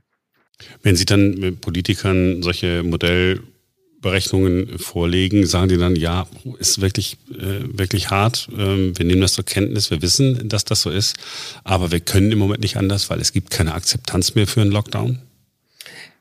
Wenn 0.82 0.96
Sie 0.96 1.06
dann 1.06 1.58
Politikern 1.62 2.44
solche 2.44 2.84
Modellberechnungen 2.84 4.78
vorlegen, 4.78 5.46
sagen 5.46 5.70
die 5.70 5.78
dann, 5.78 5.96
ja, 5.96 6.28
ist 6.60 6.82
wirklich, 6.82 7.18
äh, 7.32 7.62
wirklich 7.72 8.10
hart. 8.10 8.50
Ähm, 8.58 8.98
wir 8.98 9.06
nehmen 9.06 9.22
das 9.22 9.34
zur 9.34 9.46
Kenntnis, 9.46 9.90
wir 9.90 10.02
wissen, 10.02 10.50
dass 10.50 10.66
das 10.66 10.82
so 10.82 10.90
ist, 10.90 11.16
aber 11.64 11.92
wir 11.92 12.02
können 12.02 12.32
im 12.32 12.40
Moment 12.40 12.62
nicht 12.62 12.76
anders, 12.78 13.10
weil 13.10 13.22
es 13.22 13.32
gibt 13.32 13.52
keine 13.52 13.74
Akzeptanz 13.74 14.36
mehr 14.36 14.48
für 14.48 14.62
einen 14.62 14.72
Lockdown 14.72 15.20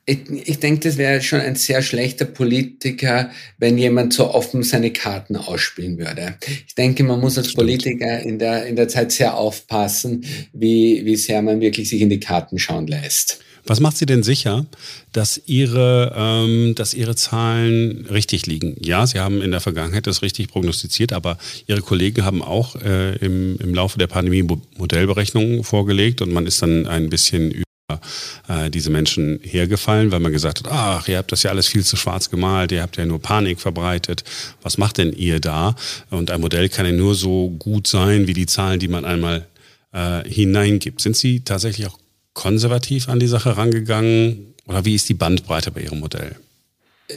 ich, 0.09 0.49
ich 0.49 0.59
denke, 0.59 0.89
das 0.89 0.97
wäre 0.97 1.21
schon 1.21 1.41
ein 1.41 1.55
sehr 1.55 1.83
schlechter 1.83 2.25
Politiker, 2.25 3.31
wenn 3.59 3.77
jemand 3.77 4.15
so 4.15 4.33
offen 4.33 4.63
seine 4.63 4.91
Karten 4.91 5.37
ausspielen 5.37 5.99
würde. 5.99 6.37
Ich 6.67 6.75
denke, 6.75 7.05
man 7.05 7.21
muss 7.21 7.37
als 7.37 7.53
Politiker 7.53 8.21
in 8.21 8.39
der, 8.39 8.67
in 8.67 8.77
der 8.77 8.89
Zeit 8.89 9.13
sehr 9.13 9.35
aufpassen, 9.35 10.25
wie, 10.53 11.05
wie 11.05 11.17
sehr 11.17 11.43
man 11.43 11.61
wirklich 11.61 11.91
sich 11.91 12.01
in 12.01 12.09
die 12.09 12.21
Karten 12.21 12.59
schauen 12.59 12.87
lässt. 12.87 13.41
Was 13.67 13.81
macht 13.81 13.99
Sie 13.99 14.07
denn 14.07 14.23
sicher, 14.23 14.65
dass 15.13 15.43
Ihre, 15.45 16.15
ähm, 16.17 16.75
dass 16.75 16.95
Ihre 16.95 17.15
Zahlen 17.15 18.07
richtig 18.07 18.47
liegen? 18.47 18.77
Ja, 18.83 19.07
Sie 19.07 19.19
haben 19.19 19.43
in 19.43 19.51
der 19.51 19.61
Vergangenheit 19.61 20.07
das 20.07 20.23
richtig 20.23 20.49
prognostiziert, 20.49 21.13
aber 21.13 21.37
Ihre 21.67 21.83
Kollegen 21.83 22.25
haben 22.25 22.41
auch 22.41 22.77
äh, 22.77 23.17
im, 23.17 23.59
im 23.59 23.75
Laufe 23.75 23.99
der 23.99 24.07
Pandemie 24.07 24.43
Modellberechnungen 24.79 25.65
vorgelegt 25.65 26.23
und 26.23 26.33
man 26.33 26.47
ist 26.47 26.63
dann 26.63 26.87
ein 26.87 27.11
bisschen 27.11 27.63
äh, 28.49 28.71
diese 28.71 28.91
Menschen 28.91 29.41
hergefallen, 29.43 30.11
weil 30.11 30.21
man 30.21 30.33
gesagt 30.33 30.61
hat, 30.61 30.73
ach, 30.73 31.09
ihr 31.09 31.19
habt 31.19 31.31
das 31.33 31.43
ja 31.43 31.51
alles 31.51 31.69
viel 31.69 31.85
zu 31.85 31.97
schwarz 31.97 32.31
gemalt, 32.31 32.73
ihr 32.73 32.83
habt 32.83 32.97
ja 32.97 33.07
nur 33.07 33.21
Panik 33.21 33.61
verbreitet. 33.61 34.25
Was 34.63 34.79
macht 34.79 34.99
denn 34.99 35.13
ihr 35.13 35.41
da? 35.41 35.77
Und 36.11 36.31
ein 36.31 36.41
Modell 36.41 36.69
kann 36.69 36.87
ja 36.87 36.93
nur 36.93 37.15
so 37.15 37.51
gut 37.51 37.87
sein, 37.87 38.27
wie 38.27 38.35
die 38.35 38.47
Zahlen, 38.47 38.81
die 38.81 38.89
man 38.89 39.05
einmal 39.05 39.47
äh, 39.93 40.29
hineingibt. 40.29 41.01
Sind 41.01 41.17
Sie 41.17 41.41
tatsächlich 41.41 41.87
auch 41.87 41.99
konservativ 42.33 43.09
an 43.09 43.21
die 43.21 43.27
Sache 43.27 43.57
rangegangen? 43.57 44.55
Oder 44.67 44.85
wie 44.85 44.95
ist 44.95 45.09
die 45.09 45.15
Bandbreite 45.15 45.71
bei 45.71 45.83
Ihrem 45.83 46.01
Modell? 46.01 46.37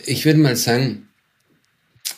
Ich 0.05 0.25
würde 0.25 0.39
mal 0.39 0.55
sagen, 0.55 1.07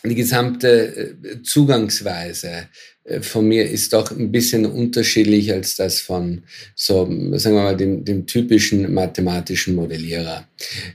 die 0.03 0.15
gesamte 0.15 1.15
äh, 1.23 1.41
Zugangsweise 1.43 2.67
äh, 3.03 3.21
von 3.21 3.47
mir 3.47 3.69
ist 3.69 3.93
doch 3.93 4.11
ein 4.11 4.31
bisschen 4.31 4.65
unterschiedlich 4.65 5.51
als 5.51 5.75
das 5.75 5.99
von 6.01 6.43
so, 6.75 7.05
sagen 7.37 7.55
wir 7.55 7.63
mal, 7.63 7.77
dem, 7.77 8.03
dem 8.05 8.25
typischen 8.25 8.93
mathematischen 8.93 9.75
Modellierer. 9.75 10.47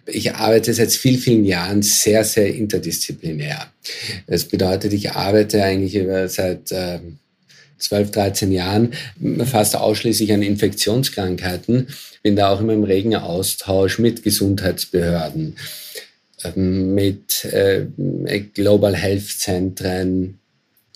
Ich 0.07 0.35
arbeite 0.35 0.73
seit 0.73 0.93
vielen, 0.93 1.19
vielen 1.19 1.45
Jahren 1.45 1.83
sehr, 1.83 2.25
sehr 2.25 2.55
interdisziplinär. 2.55 3.73
Das 4.27 4.45
bedeutet, 4.45 4.93
ich 4.93 5.13
arbeite 5.13 5.63
eigentlich 5.63 5.95
über 5.95 6.29
seit 6.29 6.73
äh, 6.73 7.01
12, 7.79 8.11
13 8.11 8.53
Jahren 8.53 8.93
fast 9.45 9.77
ausschließlich 9.77 10.33
an 10.33 10.43
Infektionskrankheiten, 10.43 11.89
bin 12.23 12.37
da 12.37 12.51
auch 12.51 12.61
immer 12.61 12.73
im 12.73 12.85
regen 12.85 13.15
Austausch 13.15 13.99
mit 13.99 14.25
Gesundheitsbehörden, 14.25 15.57
mit 16.55 17.45
äh, 17.45 17.87
Global 18.55 18.95
Health 18.95 19.29
Zentren, 19.39 20.39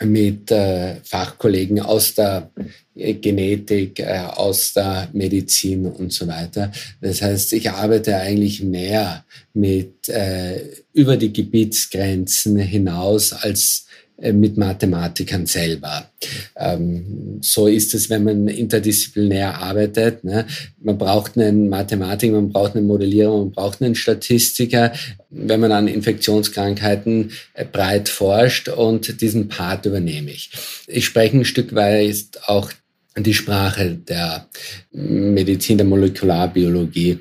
mit 0.04 0.50
äh, 0.50 0.96
Fachkollegen 1.04 1.80
aus 1.80 2.14
der 2.14 2.50
Genetik, 2.94 4.00
äh, 4.00 4.18
aus 4.34 4.72
der 4.72 5.08
Medizin 5.12 5.86
und 5.86 6.12
so 6.12 6.26
weiter. 6.26 6.72
Das 7.00 7.22
heißt, 7.22 7.52
ich 7.52 7.70
arbeite 7.70 8.16
eigentlich 8.16 8.62
mehr 8.62 9.24
mit 9.54 10.08
äh, 10.08 10.60
über 10.92 11.16
die 11.16 11.32
Gebietsgrenzen 11.32 12.56
hinaus 12.58 13.32
als 13.32 13.86
äh, 13.86 13.91
mit 14.30 14.56
Mathematikern 14.56 15.46
selber. 15.46 16.10
Ähm, 16.56 17.38
so 17.40 17.66
ist 17.66 17.92
es, 17.94 18.08
wenn 18.08 18.22
man 18.22 18.46
interdisziplinär 18.46 19.58
arbeitet. 19.58 20.22
Ne? 20.22 20.46
Man 20.80 20.96
braucht 20.96 21.36
einen 21.36 21.68
Mathematiker, 21.68 22.34
man 22.34 22.50
braucht 22.50 22.76
einen 22.76 22.86
Modellierer, 22.86 23.36
man 23.36 23.50
braucht 23.50 23.82
einen 23.82 23.96
Statistiker, 23.96 24.92
wenn 25.30 25.60
man 25.60 25.72
an 25.72 25.88
Infektionskrankheiten 25.88 27.32
äh, 27.54 27.64
breit 27.64 28.08
forscht 28.08 28.68
und 28.68 29.20
diesen 29.20 29.48
Part 29.48 29.86
übernehme 29.86 30.30
ich. 30.30 30.50
Ich 30.86 31.06
spreche 31.06 31.38
ein 31.38 31.44
Stück 31.44 31.74
weit 31.74 32.26
auch 32.46 32.70
die 33.16 33.34
Sprache 33.34 33.94
der 33.94 34.46
Medizin, 34.92 35.78
der 35.78 35.86
Molekularbiologie 35.86 37.18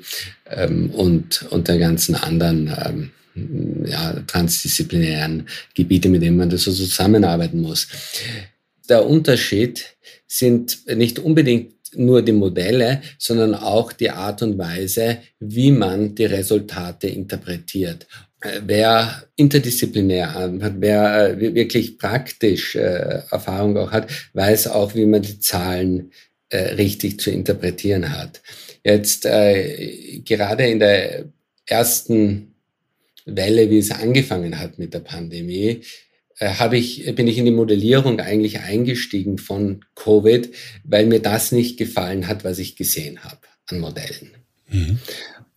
ähm, 0.50 0.90
und, 0.90 1.46
und 1.50 1.68
der 1.68 1.78
ganzen 1.78 2.14
anderen 2.14 2.72
ähm, 2.86 3.10
ja, 3.34 4.12
transdisziplinären 4.26 5.48
Gebiete, 5.74 6.08
mit 6.08 6.22
denen 6.22 6.36
man 6.36 6.50
das 6.50 6.62
so 6.62 6.72
zusammenarbeiten 6.72 7.60
muss. 7.60 7.88
Der 8.88 9.06
Unterschied 9.06 9.96
sind 10.26 10.86
nicht 10.86 11.18
unbedingt 11.18 11.72
nur 11.94 12.22
die 12.22 12.32
Modelle, 12.32 13.02
sondern 13.18 13.54
auch 13.54 13.92
die 13.92 14.10
Art 14.10 14.42
und 14.42 14.58
Weise, 14.58 15.18
wie 15.40 15.70
man 15.70 16.14
die 16.14 16.24
Resultate 16.24 17.08
interpretiert. 17.08 18.06
Wer 18.64 19.24
interdisziplinär 19.36 20.34
hat, 20.34 20.74
wer 20.78 21.30
äh, 21.30 21.54
wirklich 21.54 21.96
praktisch 21.96 22.74
äh, 22.74 23.22
Erfahrung 23.30 23.76
auch 23.76 23.92
hat, 23.92 24.10
weiß 24.32 24.66
auch, 24.68 24.96
wie 24.96 25.06
man 25.06 25.22
die 25.22 25.38
Zahlen 25.38 26.10
äh, 26.48 26.74
richtig 26.74 27.20
zu 27.20 27.30
interpretieren 27.30 28.18
hat. 28.18 28.40
Jetzt 28.84 29.26
äh, 29.26 30.20
gerade 30.24 30.66
in 30.66 30.80
der 30.80 31.26
ersten 31.66 32.51
Welle, 33.26 33.70
wie 33.70 33.78
es 33.78 33.90
angefangen 33.90 34.58
hat 34.58 34.78
mit 34.78 34.94
der 34.94 35.00
Pandemie, 35.00 35.82
äh, 36.38 36.54
habe 36.54 36.76
ich, 36.76 37.14
bin 37.14 37.28
ich 37.28 37.38
in 37.38 37.44
die 37.44 37.50
Modellierung 37.50 38.20
eigentlich 38.20 38.60
eingestiegen 38.60 39.38
von 39.38 39.84
Covid, 39.94 40.50
weil 40.84 41.06
mir 41.06 41.20
das 41.20 41.52
nicht 41.52 41.78
gefallen 41.78 42.26
hat, 42.26 42.44
was 42.44 42.58
ich 42.58 42.76
gesehen 42.76 43.22
habe 43.24 43.40
an 43.68 43.80
Modellen. 43.80 44.32
Mhm. 44.68 44.98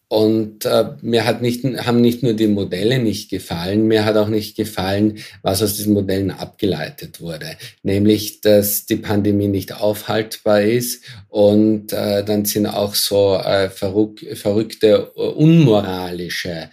Und 0.07 0.65
äh, 0.65 0.91
mir 1.01 1.25
hat 1.25 1.41
nicht, 1.41 1.63
haben 1.63 1.99
nicht 1.99 2.21
nur 2.21 2.33
die 2.33 2.47
Modelle 2.47 2.99
nicht 2.99 3.31
gefallen, 3.31 3.87
mir 3.87 4.05
hat 4.05 4.15
auch 4.17 4.27
nicht 4.27 4.55
gefallen, 4.55 5.17
was 5.41 5.63
aus 5.63 5.75
diesen 5.75 5.93
Modellen 5.93 6.29
abgeleitet 6.29 7.19
wurde. 7.19 7.57
Nämlich, 7.81 8.41
dass 8.41 8.85
die 8.85 8.97
Pandemie 8.97 9.47
nicht 9.47 9.73
aufhaltbar 9.73 10.61
ist 10.61 11.03
und 11.27 11.91
äh, 11.91 12.23
dann 12.23 12.45
sind 12.45 12.67
auch 12.67 12.93
so 12.93 13.35
äh, 13.35 13.69
verrück, 13.69 14.23
verrückte, 14.35 15.09
unmoralische 15.11 16.49
äh, 16.51 16.67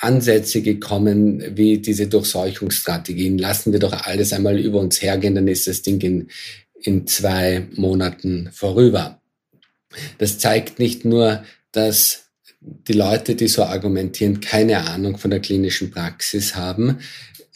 Ansätze 0.00 0.62
gekommen, 0.62 1.56
wie 1.56 1.78
diese 1.78 2.08
Durchseuchungsstrategien. 2.08 3.38
Lassen 3.38 3.72
wir 3.72 3.78
doch 3.78 3.92
alles 3.92 4.32
einmal 4.32 4.58
über 4.58 4.80
uns 4.80 5.00
hergehen, 5.00 5.34
dann 5.34 5.48
ist 5.48 5.66
das 5.66 5.82
Ding 5.82 6.00
in, 6.00 6.28
in 6.80 7.06
zwei 7.06 7.68
Monaten 7.74 8.50
vorüber. 8.52 9.20
Das 10.18 10.38
zeigt 10.38 10.78
nicht 10.78 11.04
nur, 11.04 11.44
dass 11.72 12.26
die 12.60 12.94
Leute, 12.94 13.34
die 13.34 13.48
so 13.48 13.64
argumentieren, 13.64 14.40
keine 14.40 14.78
Ahnung 14.78 15.18
von 15.18 15.30
der 15.30 15.40
klinischen 15.40 15.90
Praxis 15.90 16.56
haben, 16.56 16.98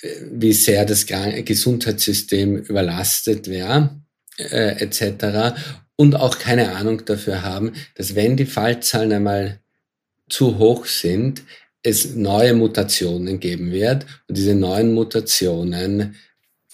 äh, 0.02 0.08
wie 0.32 0.52
sehr 0.52 0.84
das 0.84 1.06
Gesundheitssystem 1.06 2.56
überlastet 2.56 3.48
wäre, 3.48 4.00
äh, 4.38 4.82
etc. 4.82 5.58
Und 5.96 6.14
auch 6.14 6.38
keine 6.38 6.72
Ahnung 6.76 7.04
dafür 7.04 7.42
haben, 7.42 7.72
dass 7.96 8.14
wenn 8.14 8.36
die 8.36 8.46
Fallzahlen 8.46 9.12
einmal 9.12 9.60
zu 10.30 10.58
hoch 10.58 10.86
sind, 10.86 11.42
es 11.82 12.14
neue 12.14 12.54
Mutationen 12.54 13.40
geben 13.40 13.72
wird 13.72 14.06
und 14.28 14.36
diese 14.36 14.54
neuen 14.54 14.94
Mutationen 14.94 16.14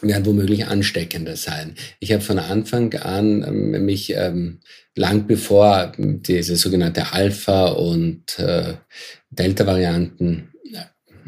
werden 0.01 0.27
womöglich 0.27 0.67
ansteckender 0.67 1.37
sein. 1.37 1.75
Ich 2.01 2.13
habe 2.13 2.23
von 2.23 2.39
Anfang 2.39 2.93
an 2.95 3.43
ähm, 3.43 3.85
mich 3.85 4.13
ähm, 4.15 4.61
lang 4.95 5.27
bevor 5.27 5.93
diese 5.97 6.57
sogenannte 6.57 7.13
Alpha- 7.13 7.69
und 7.69 8.39
äh, 8.39 8.75
Delta-Varianten 9.31 10.53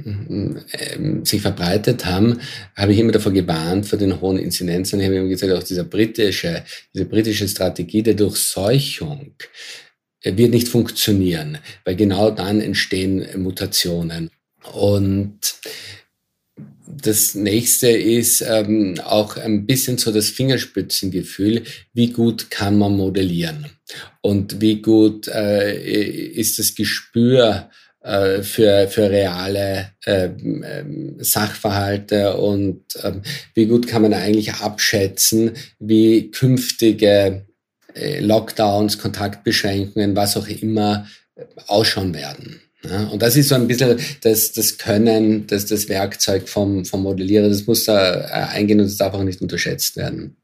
äh, 0.04 1.24
sich 1.24 1.40
verbreitet 1.40 2.04
haben, 2.04 2.38
habe 2.76 2.92
ich 2.92 2.98
immer 2.98 3.12
davor 3.12 3.32
gewarnt 3.32 3.86
vor 3.86 3.98
den 3.98 4.20
hohen 4.20 4.38
Inzidenzen. 4.38 5.00
Ich 5.00 5.06
habe 5.06 5.16
immer 5.16 5.28
gesagt, 5.28 5.52
auch 5.52 5.62
diese 5.62 5.84
britische, 5.84 6.62
diese 6.94 7.06
britische 7.06 7.48
Strategie 7.48 8.02
der 8.02 8.14
Durchseuchung 8.14 9.34
wird 10.22 10.50
nicht 10.50 10.68
funktionieren, 10.68 11.58
weil 11.84 11.96
genau 11.96 12.30
dann 12.30 12.60
entstehen 12.60 13.26
Mutationen. 13.40 14.30
Und 14.72 15.38
das 16.86 17.34
nächste 17.34 17.88
ist 17.88 18.40
ähm, 18.40 18.98
auch 19.04 19.36
ein 19.36 19.66
bisschen 19.66 19.98
so 19.98 20.10
das 20.10 20.30
Fingerspitzengefühl, 20.30 21.62
wie 21.92 22.10
gut 22.10 22.50
kann 22.50 22.78
man 22.78 22.96
modellieren? 22.96 23.66
Und 24.20 24.60
wie 24.60 24.82
gut 24.82 25.28
äh, 25.28 26.30
ist 26.32 26.58
das 26.58 26.74
Gespür 26.74 27.70
äh, 28.00 28.42
für, 28.42 28.88
für 28.88 29.10
reale 29.10 29.92
äh, 30.06 30.26
äh, 30.26 30.84
Sachverhalte? 31.18 32.36
Und 32.36 32.82
ähm, 33.02 33.22
wie 33.54 33.66
gut 33.66 33.86
kann 33.86 34.02
man 34.02 34.14
eigentlich 34.14 34.54
abschätzen, 34.54 35.52
wie 35.78 36.30
künftige 36.30 37.06
äh, 37.06 37.47
Lockdowns, 38.20 38.98
Kontaktbeschränkungen, 38.98 40.14
was 40.16 40.36
auch 40.36 40.48
immer 40.48 41.06
äh, 41.36 41.44
ausschauen 41.66 42.14
werden. 42.14 42.60
Ja, 42.84 43.08
und 43.08 43.22
das 43.22 43.36
ist 43.36 43.48
so 43.48 43.56
ein 43.56 43.66
bisschen 43.66 43.98
das, 44.20 44.52
das 44.52 44.78
Können, 44.78 45.46
das, 45.48 45.66
das 45.66 45.88
Werkzeug 45.88 46.48
vom, 46.48 46.84
vom 46.84 47.02
Modellierer. 47.02 47.48
Das 47.48 47.66
muss 47.66 47.84
da 47.84 48.14
äh, 48.14 48.56
eingehen 48.56 48.80
und 48.80 48.86
das 48.86 48.96
darf 48.96 49.14
auch 49.14 49.24
nicht 49.24 49.40
unterschätzt 49.40 49.96
werden. 49.96 50.36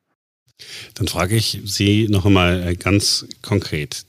Dann 0.95 1.09
frage 1.09 1.37
ich 1.37 1.61
Sie 1.65 2.09
noch 2.09 2.27
einmal 2.27 2.75
ganz 2.77 3.27
konkret. 3.43 4.05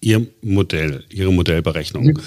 Ihr 0.00 0.26
Modell, 0.42 1.04
Ihre 1.10 1.32
Modellberechnung. 1.32 2.04
Mhm. 2.04 2.20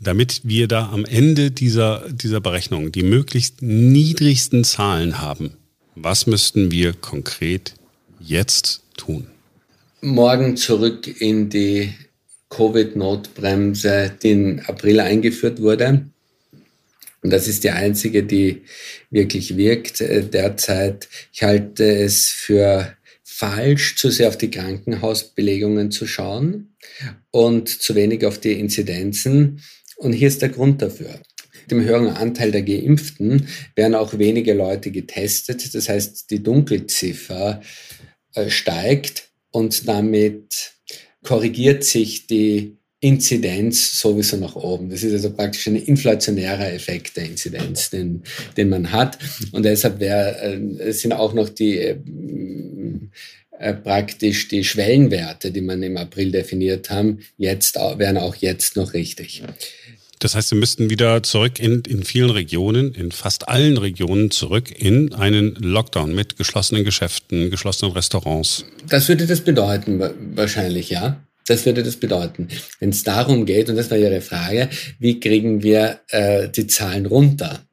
Damit 0.00 0.42
wir 0.44 0.68
da 0.68 0.90
am 0.90 1.04
Ende 1.04 1.50
dieser, 1.50 2.08
dieser 2.10 2.40
Berechnung 2.40 2.92
die 2.92 3.02
möglichst 3.02 3.62
niedrigsten 3.62 4.62
Zahlen 4.62 5.20
haben, 5.20 5.52
was 5.94 6.26
müssten 6.26 6.70
wir 6.70 6.92
konkret 6.92 7.74
jetzt 8.20 8.82
tun? 8.96 9.26
Morgen 10.00 10.56
zurück 10.56 11.20
in 11.20 11.48
die 11.48 11.92
Covid-Notbremse, 12.50 14.12
die 14.22 14.30
im 14.30 14.60
April 14.66 15.00
eingeführt 15.00 15.60
wurde. 15.60 16.08
Und 17.22 17.30
das 17.30 17.48
ist 17.48 17.64
die 17.64 17.70
einzige, 17.70 18.22
die 18.22 18.62
wirklich 19.10 19.56
wirkt 19.56 20.00
äh, 20.00 20.22
derzeit. 20.22 21.08
Ich 21.32 21.42
halte 21.42 21.84
es 21.84 22.28
für 22.28 22.96
falsch, 23.24 23.96
zu 23.96 24.10
sehr 24.10 24.28
auf 24.28 24.38
die 24.38 24.50
Krankenhausbelegungen 24.50 25.90
zu 25.90 26.06
schauen 26.06 26.74
und 27.30 27.68
zu 27.68 27.94
wenig 27.94 28.24
auf 28.24 28.38
die 28.38 28.58
Inzidenzen. 28.58 29.62
Und 29.96 30.12
hier 30.12 30.28
ist 30.28 30.42
der 30.42 30.48
Grund 30.48 30.80
dafür. 30.80 31.20
Mit 31.62 31.70
dem 31.70 31.84
höheren 31.84 32.08
Anteil 32.08 32.52
der 32.52 32.62
Geimpften 32.62 33.48
werden 33.74 33.94
auch 33.94 34.18
weniger 34.18 34.54
Leute 34.54 34.90
getestet. 34.90 35.74
Das 35.74 35.88
heißt, 35.88 36.30
die 36.30 36.42
Dunkelziffer 36.42 37.60
äh, 38.34 38.48
steigt 38.48 39.27
und 39.50 39.88
damit 39.88 40.72
korrigiert 41.22 41.84
sich 41.84 42.26
die 42.26 42.78
Inzidenz 43.00 44.00
sowieso 44.00 44.36
nach 44.38 44.56
oben. 44.56 44.90
Das 44.90 45.04
ist 45.04 45.12
also 45.12 45.32
praktisch 45.32 45.68
ein 45.68 45.76
inflationärer 45.76 46.72
Effekt 46.72 47.16
der 47.16 47.26
Inzidenz, 47.26 47.90
den, 47.90 48.24
den 48.56 48.68
man 48.68 48.90
hat. 48.90 49.18
Und 49.52 49.64
deshalb 49.64 50.00
wär, 50.00 50.42
äh, 50.42 50.92
sind 50.92 51.12
auch 51.12 51.32
noch 51.32 51.48
die 51.48 51.78
äh, 51.78 51.96
äh, 53.58 53.74
praktisch 53.74 54.48
die 54.48 54.62
Schwellenwerte, 54.62 55.50
die 55.50 55.60
man 55.60 55.82
im 55.82 55.96
April 55.96 56.30
definiert 56.30 56.90
haben, 56.90 57.18
jetzt 57.36 57.74
wären 57.74 58.16
auch 58.16 58.36
jetzt 58.36 58.76
noch 58.76 58.94
richtig. 58.94 59.42
Das 60.18 60.34
heißt, 60.34 60.50
wir 60.50 60.58
müssten 60.58 60.90
wieder 60.90 61.22
zurück 61.22 61.58
in, 61.58 61.82
in 61.82 62.02
vielen 62.02 62.30
Regionen, 62.30 62.92
in 62.94 63.12
fast 63.12 63.48
allen 63.48 63.76
Regionen 63.76 64.30
zurück 64.30 64.70
in 64.76 65.14
einen 65.14 65.54
Lockdown 65.54 66.14
mit 66.14 66.36
geschlossenen 66.36 66.84
Geschäften, 66.84 67.50
geschlossenen 67.50 67.92
Restaurants. 67.92 68.64
Das 68.88 69.08
würde 69.08 69.26
das 69.26 69.40
bedeuten, 69.40 70.00
wahrscheinlich, 70.34 70.90
ja. 70.90 71.22
Das 71.46 71.64
würde 71.64 71.82
das 71.82 71.96
bedeuten. 71.96 72.48
Wenn 72.78 72.90
es 72.90 73.04
darum 73.04 73.46
geht, 73.46 73.70
und 73.70 73.76
das 73.76 73.90
war 73.90 73.96
Ihre 73.96 74.20
Frage, 74.20 74.68
wie 74.98 75.18
kriegen 75.18 75.62
wir 75.62 76.00
äh, 76.08 76.48
die 76.48 76.66
Zahlen 76.66 77.06
runter, 77.06 77.64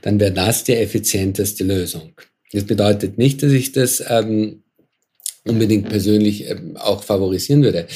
dann 0.00 0.18
wäre 0.18 0.32
das 0.32 0.64
die 0.64 0.76
effizienteste 0.76 1.64
Lösung. 1.64 2.14
Das 2.52 2.64
bedeutet 2.64 3.18
nicht, 3.18 3.42
dass 3.42 3.52
ich 3.52 3.72
das 3.72 4.02
ähm, 4.06 4.61
unbedingt 5.44 5.88
persönlich 5.88 6.48
ähm, 6.48 6.76
auch 6.76 7.02
favorisieren 7.02 7.62
würde. 7.62 7.86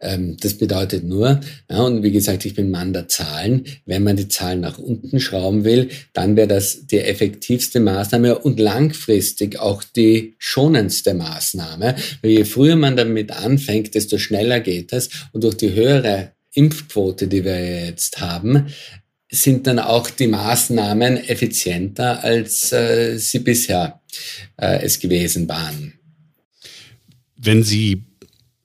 Ähm, 0.00 0.36
das 0.40 0.54
bedeutet 0.54 1.04
nur, 1.04 1.40
ja, 1.70 1.82
und 1.82 2.02
wie 2.02 2.10
gesagt, 2.10 2.44
ich 2.44 2.54
bin 2.54 2.70
Mann 2.70 2.92
der 2.92 3.08
Zahlen, 3.08 3.64
wenn 3.86 4.02
man 4.02 4.16
die 4.16 4.28
Zahlen 4.28 4.60
nach 4.60 4.78
unten 4.78 5.20
schrauben 5.20 5.64
will, 5.64 5.88
dann 6.12 6.36
wäre 6.36 6.48
das 6.48 6.86
die 6.86 6.98
effektivste 6.98 7.80
Maßnahme 7.80 8.38
und 8.38 8.58
langfristig 8.58 9.58
auch 9.58 9.84
die 9.84 10.34
schonendste 10.38 11.14
Maßnahme. 11.14 11.94
Weil 12.22 12.30
je 12.30 12.44
früher 12.44 12.76
man 12.76 12.96
damit 12.96 13.30
anfängt, 13.30 13.94
desto 13.94 14.18
schneller 14.18 14.60
geht 14.60 14.92
es 14.92 15.08
und 15.32 15.44
durch 15.44 15.56
die 15.56 15.72
höhere 15.72 16.32
Impfquote, 16.54 17.28
die 17.28 17.44
wir 17.44 17.86
jetzt 17.86 18.20
haben, 18.20 18.66
sind 19.30 19.66
dann 19.66 19.78
auch 19.78 20.08
die 20.10 20.26
Maßnahmen 20.26 21.18
effizienter, 21.28 22.24
als 22.24 22.72
äh, 22.72 23.18
sie 23.18 23.40
bisher 23.40 24.00
äh, 24.56 24.82
es 24.82 24.98
gewesen 24.98 25.48
waren 25.48 25.97
wenn 27.38 27.62
Sie 27.62 28.02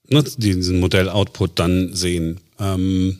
ne, 0.10 0.24
diesen 0.38 0.80
Modell-Output 0.80 1.60
dann 1.60 1.96
sehen, 1.96 2.40
ähm, 2.60 3.20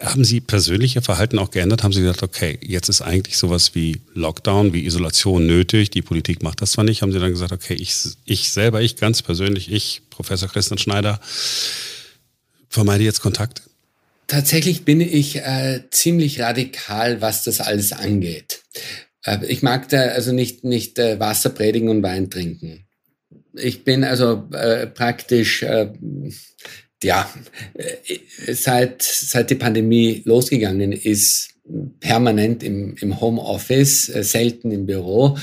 haben 0.00 0.24
Sie 0.24 0.40
persönliche 0.40 1.02
Verhalten 1.02 1.38
auch 1.38 1.50
geändert? 1.50 1.82
Haben 1.82 1.92
Sie 1.92 2.00
gesagt, 2.00 2.22
okay, 2.22 2.58
jetzt 2.60 2.88
ist 2.88 3.00
eigentlich 3.00 3.36
sowas 3.36 3.74
wie 3.74 4.00
Lockdown, 4.14 4.72
wie 4.72 4.84
Isolation 4.84 5.46
nötig, 5.46 5.90
die 5.90 6.02
Politik 6.02 6.42
macht 6.42 6.60
das 6.62 6.72
zwar 6.72 6.84
nicht, 6.84 7.02
haben 7.02 7.12
Sie 7.12 7.20
dann 7.20 7.30
gesagt, 7.30 7.52
okay, 7.52 7.74
ich, 7.74 7.94
ich 8.24 8.50
selber, 8.50 8.82
ich 8.82 8.96
ganz 8.96 9.22
persönlich, 9.22 9.70
ich, 9.70 10.02
Professor 10.10 10.48
Christian 10.48 10.78
Schneider, 10.78 11.20
vermeide 12.68 13.04
jetzt 13.04 13.20
Kontakt? 13.20 13.62
Tatsächlich 14.26 14.84
bin 14.84 15.00
ich 15.00 15.36
äh, 15.36 15.82
ziemlich 15.90 16.40
radikal, 16.40 17.20
was 17.20 17.44
das 17.44 17.60
alles 17.60 17.92
angeht. 17.92 18.62
Äh, 19.22 19.46
ich 19.46 19.62
mag 19.62 19.88
da 19.90 20.00
also 20.00 20.32
nicht, 20.32 20.64
nicht 20.64 20.98
äh, 20.98 21.20
Wasser 21.20 21.50
predigen 21.50 21.88
und 21.88 22.02
Wein 22.02 22.30
trinken 22.30 22.84
ich 23.56 23.84
bin 23.84 24.04
also 24.04 24.44
äh, 24.52 24.86
praktisch, 24.86 25.62
äh, 25.62 25.92
ja, 27.02 27.28
äh, 27.74 28.54
seit, 28.54 29.02
seit 29.02 29.50
die 29.50 29.56
Pandemie 29.56 30.22
losgegangen 30.24 30.92
ist, 30.92 31.54
permanent 32.00 32.62
im, 32.62 32.94
im 33.00 33.20
Homeoffice, 33.20 34.10
äh, 34.10 34.22
selten 34.22 34.70
im 34.70 34.84
Büro. 34.84 35.38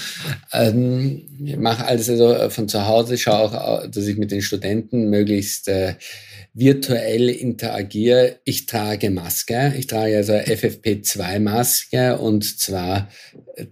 Ähm, 0.54 1.24
ich 1.44 1.58
mache 1.58 1.86
alles 1.86 2.10
also 2.10 2.32
äh, 2.34 2.50
von 2.52 2.70
zu 2.70 2.86
Hause, 2.86 3.18
schaue 3.18 3.60
auch, 3.60 3.88
dass 3.88 4.06
ich 4.06 4.18
mit 4.18 4.32
den 4.32 4.44
Studenten 4.44 5.10
möglichst 5.10 5.68
äh, 5.68 5.96
virtuell 6.54 7.30
interagiere. 7.30 8.40
Ich 8.44 8.68
trage 8.68 9.10
Maske. 9.10 9.74
Ich 9.78 9.88
trage 9.88 10.18
also 10.18 10.34
FFP2-Maske 10.34 12.18
und 12.18 12.60
zwar 12.60 13.10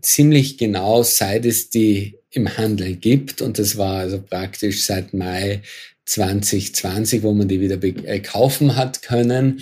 ziemlich 0.02 0.58
genau, 0.58 1.04
seit 1.04 1.46
es 1.46 1.70
die 1.70 2.19
im 2.32 2.58
Handel 2.58 2.96
gibt. 2.96 3.42
Und 3.42 3.60
das 3.60 3.78
war 3.78 4.00
also 4.00 4.22
praktisch 4.22 4.86
seit 4.86 5.14
Mai 5.14 5.62
2020, 6.06 7.24
wo 7.24 7.34
man 7.34 7.48
die 7.48 7.62
wieder 7.62 7.82
äh, 7.84 8.20
kaufen 8.20 8.76
hat 8.76 9.02
können. 9.02 9.62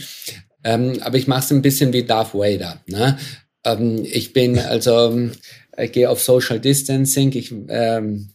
Ähm, 0.63 0.99
aber 1.01 1.17
ich 1.17 1.27
mache 1.27 1.45
es 1.45 1.51
ein 1.51 1.61
bisschen 1.61 1.93
wie 1.93 2.03
Darth 2.03 2.33
Vader. 2.33 2.81
Ne? 2.87 3.17
Ähm, 3.63 4.03
ich 4.03 4.33
bin 4.33 4.59
also, 4.59 5.29
ich 5.77 5.91
gehe 5.91 6.09
auf 6.09 6.21
Social 6.21 6.59
Distancing, 6.59 7.31
ich 7.33 7.53
ähm, 7.69 8.29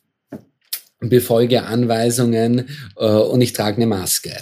befolge 1.00 1.64
Anweisungen 1.64 2.68
äh, 2.96 3.04
und 3.04 3.40
ich 3.40 3.52
trage 3.52 3.76
eine 3.76 3.86
Maske. 3.86 4.34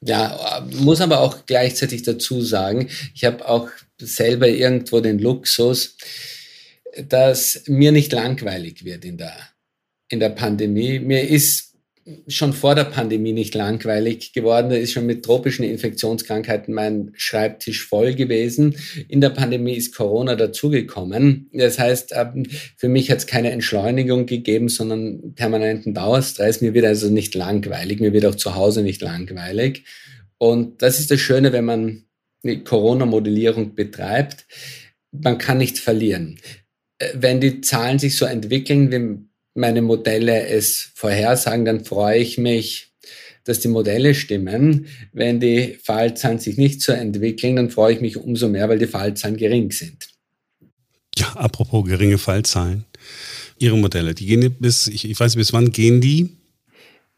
Ja, 0.00 0.66
muss 0.70 1.00
aber 1.00 1.20
auch 1.20 1.46
gleichzeitig 1.46 2.02
dazu 2.02 2.42
sagen, 2.42 2.88
ich 3.14 3.24
habe 3.24 3.48
auch 3.48 3.68
selber 3.98 4.48
irgendwo 4.48 5.00
den 5.00 5.18
Luxus, 5.18 5.96
dass 7.08 7.64
mir 7.66 7.92
nicht 7.92 8.12
langweilig 8.12 8.84
wird 8.84 9.04
in 9.04 9.18
der, 9.18 9.36
in 10.08 10.20
der 10.20 10.30
Pandemie. 10.30 10.98
Mir 10.98 11.28
ist 11.28 11.74
schon 12.28 12.52
vor 12.52 12.74
der 12.74 12.84
Pandemie 12.84 13.32
nicht 13.32 13.54
langweilig 13.54 14.32
geworden. 14.32 14.70
Da 14.70 14.76
ist 14.76 14.92
schon 14.92 15.06
mit 15.06 15.24
tropischen 15.24 15.64
Infektionskrankheiten 15.64 16.74
mein 16.74 17.12
Schreibtisch 17.16 17.86
voll 17.86 18.14
gewesen. 18.14 18.76
In 19.08 19.20
der 19.20 19.30
Pandemie 19.30 19.74
ist 19.74 19.94
Corona 19.94 20.36
dazugekommen. 20.36 21.48
Das 21.52 21.78
heißt, 21.78 22.12
ähm, 22.14 22.46
für 22.76 22.88
mich 22.88 23.10
hat 23.10 23.18
es 23.18 23.26
keine 23.26 23.50
Entschleunigung 23.52 24.26
gegeben, 24.26 24.68
sondern 24.68 25.34
permanenten 25.34 25.94
Dauerstress. 25.94 26.60
Mir 26.60 26.74
wird 26.74 26.84
also 26.84 27.08
nicht 27.08 27.34
langweilig. 27.34 28.00
Mir 28.00 28.12
wird 28.12 28.26
auch 28.26 28.34
zu 28.34 28.54
Hause 28.54 28.82
nicht 28.82 29.00
langweilig. 29.00 29.84
Und 30.36 30.82
das 30.82 31.00
ist 31.00 31.10
das 31.10 31.20
Schöne, 31.20 31.52
wenn 31.52 31.64
man 31.64 32.04
Corona-Modellierung 32.64 33.74
betreibt. 33.74 34.46
Man 35.10 35.38
kann 35.38 35.58
nicht 35.58 35.78
verlieren. 35.78 36.38
Äh, 37.04 37.14
wenn 37.14 37.40
die 37.40 37.60
Zahlen 37.60 37.98
sich 37.98 38.16
so 38.16 38.24
entwickeln, 38.24 38.90
wie 38.90 39.24
meine 39.54 39.82
Modelle 39.82 40.46
es 40.48 40.90
vorhersagen, 40.94 41.64
dann 41.64 41.84
freue 41.84 42.18
ich 42.18 42.38
mich, 42.38 42.92
dass 43.44 43.60
die 43.60 43.68
Modelle 43.68 44.14
stimmen. 44.14 44.86
Wenn 45.12 45.38
die 45.38 45.78
Fallzahlen 45.82 46.38
sich 46.38 46.56
nicht 46.56 46.80
so 46.82 46.92
entwickeln, 46.92 47.56
dann 47.56 47.70
freue 47.70 47.94
ich 47.94 48.00
mich 48.00 48.16
umso 48.16 48.48
mehr, 48.48 48.68
weil 48.68 48.78
die 48.78 48.86
Fallzahlen 48.86 49.36
gering 49.36 49.70
sind. 49.70 50.08
Ja, 51.16 51.32
apropos 51.34 51.84
geringe 51.84 52.18
Fallzahlen. 52.18 52.84
Ihre 53.58 53.78
Modelle, 53.78 54.14
die 54.14 54.26
gehen 54.26 54.56
bis, 54.58 54.88
ich, 54.88 55.08
ich 55.08 55.18
weiß 55.18 55.32
nicht, 55.32 55.40
bis 55.40 55.52
wann 55.52 55.70
gehen 55.70 56.00
die? 56.00 56.30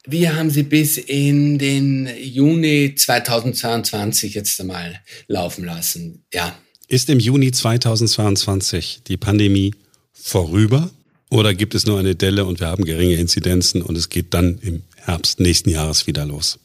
Wir 0.08 0.36
haben 0.36 0.50
sie 0.50 0.62
bis 0.62 0.98
in 0.98 1.58
den 1.58 2.08
Juni 2.20 2.94
2022 2.94 4.34
jetzt 4.34 4.60
einmal 4.60 5.00
laufen 5.26 5.64
lassen. 5.64 6.24
Ja. 6.32 6.56
Ist 6.88 7.10
im 7.10 7.18
Juni 7.18 7.50
2022 7.50 9.00
die 9.08 9.16
Pandemie 9.16 9.74
vorüber 10.12 10.90
oder 11.30 11.52
gibt 11.52 11.74
es 11.74 11.84
nur 11.84 11.98
eine 11.98 12.14
Delle 12.14 12.44
und 12.44 12.60
wir 12.60 12.68
haben 12.68 12.84
geringe 12.84 13.16
Inzidenzen 13.16 13.82
und 13.82 13.98
es 13.98 14.08
geht 14.08 14.32
dann 14.32 14.58
im 14.62 14.82
Herbst 14.96 15.40
nächsten 15.40 15.70
Jahres 15.70 16.06
wieder 16.06 16.24
los? 16.24 16.60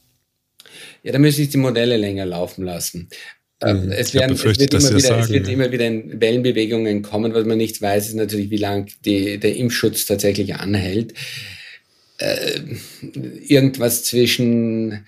Ja, 1.02 1.12
da 1.12 1.18
müsste 1.18 1.42
ich 1.42 1.50
die 1.50 1.58
Modelle 1.58 1.98
länger 1.98 2.28
laufen 2.28 2.64
lassen. 2.64 3.10
Ähm, 3.64 3.86
mhm. 3.86 3.92
es, 3.92 4.14
werden, 4.14 4.34
es, 4.34 4.44
wird, 4.44 4.60
immer 4.74 4.90
wieder, 4.90 5.00
sagen, 5.00 5.24
es 5.24 5.30
wird 5.30 5.48
ja. 5.48 5.54
immer 5.54 5.72
wieder 5.72 5.88
in 5.88 6.22
Wellenbewegungen 6.22 7.02
kommen. 7.02 7.34
Was 7.34 7.46
man 7.46 7.58
nicht 7.58 7.82
weiß, 7.82 8.10
ist 8.10 8.16
natürlich, 8.16 8.52
wie 8.52 8.58
lang 8.58 8.92
die, 9.04 9.40
der 9.40 9.56
Impfschutz 9.56 10.06
tatsächlich 10.06 10.54
anhält. 10.54 11.16
Äh, 12.20 12.60
irgendwas 13.48 14.04
zwischen 14.04 15.04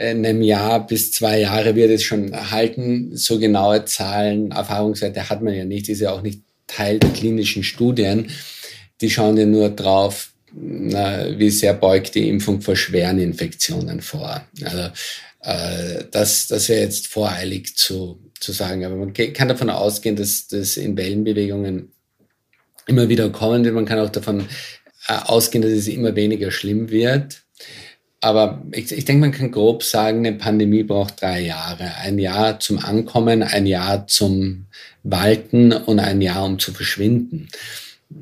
einem 0.00 0.42
Jahr 0.42 0.86
bis 0.86 1.12
zwei 1.12 1.40
Jahre 1.40 1.74
wird 1.74 1.90
es 1.90 2.02
schon 2.02 2.50
halten. 2.50 3.16
So 3.16 3.38
genaue 3.38 3.84
Zahlen, 3.84 4.52
Erfahrungswerte 4.52 5.28
hat 5.28 5.42
man 5.42 5.54
ja 5.54 5.64
nicht, 5.64 5.88
ist 5.88 6.00
ja 6.00 6.12
auch 6.12 6.22
nicht 6.22 6.42
Teil 6.66 6.98
der 6.98 7.10
klinischen 7.10 7.64
Studien. 7.64 8.30
Die 9.00 9.10
schauen 9.10 9.36
ja 9.36 9.46
nur 9.46 9.70
drauf, 9.70 10.32
na, 10.52 11.38
wie 11.38 11.50
sehr 11.50 11.74
beugt 11.74 12.14
die 12.14 12.28
Impfung 12.28 12.60
vor 12.60 12.76
schweren 12.76 13.18
Infektionen 13.18 14.00
vor. 14.00 14.42
Also 14.62 14.90
äh, 15.42 16.04
das, 16.10 16.46
das 16.46 16.68
wäre 16.68 16.82
jetzt 16.82 17.08
voreilig 17.08 17.76
zu, 17.76 18.20
zu 18.38 18.52
sagen. 18.52 18.84
Aber 18.84 18.96
man 18.96 19.12
kann 19.12 19.48
davon 19.48 19.70
ausgehen, 19.70 20.16
dass 20.16 20.48
das 20.48 20.76
in 20.76 20.96
Wellenbewegungen 20.96 21.92
immer 22.86 23.08
wieder 23.08 23.30
kommen 23.30 23.64
wird. 23.64 23.74
Man 23.74 23.86
kann 23.86 23.98
auch 23.98 24.10
davon 24.10 24.46
äh, 25.08 25.14
ausgehen, 25.24 25.62
dass 25.62 25.72
es 25.72 25.88
immer 25.88 26.14
weniger 26.16 26.50
schlimm 26.50 26.90
wird. 26.90 27.42
Aber 28.20 28.62
ich, 28.72 28.90
ich 28.90 29.04
denke, 29.04 29.20
man 29.20 29.32
kann 29.32 29.52
grob 29.52 29.84
sagen, 29.84 30.26
eine 30.26 30.36
Pandemie 30.36 30.82
braucht 30.82 31.22
drei 31.22 31.40
Jahre. 31.40 31.94
Ein 31.96 32.18
Jahr 32.18 32.58
zum 32.58 32.78
Ankommen, 32.78 33.42
ein 33.42 33.66
Jahr 33.66 34.06
zum 34.08 34.66
Walten 35.04 35.72
und 35.72 36.00
ein 36.00 36.20
Jahr, 36.20 36.44
um 36.44 36.58
zu 36.58 36.72
verschwinden. 36.72 37.48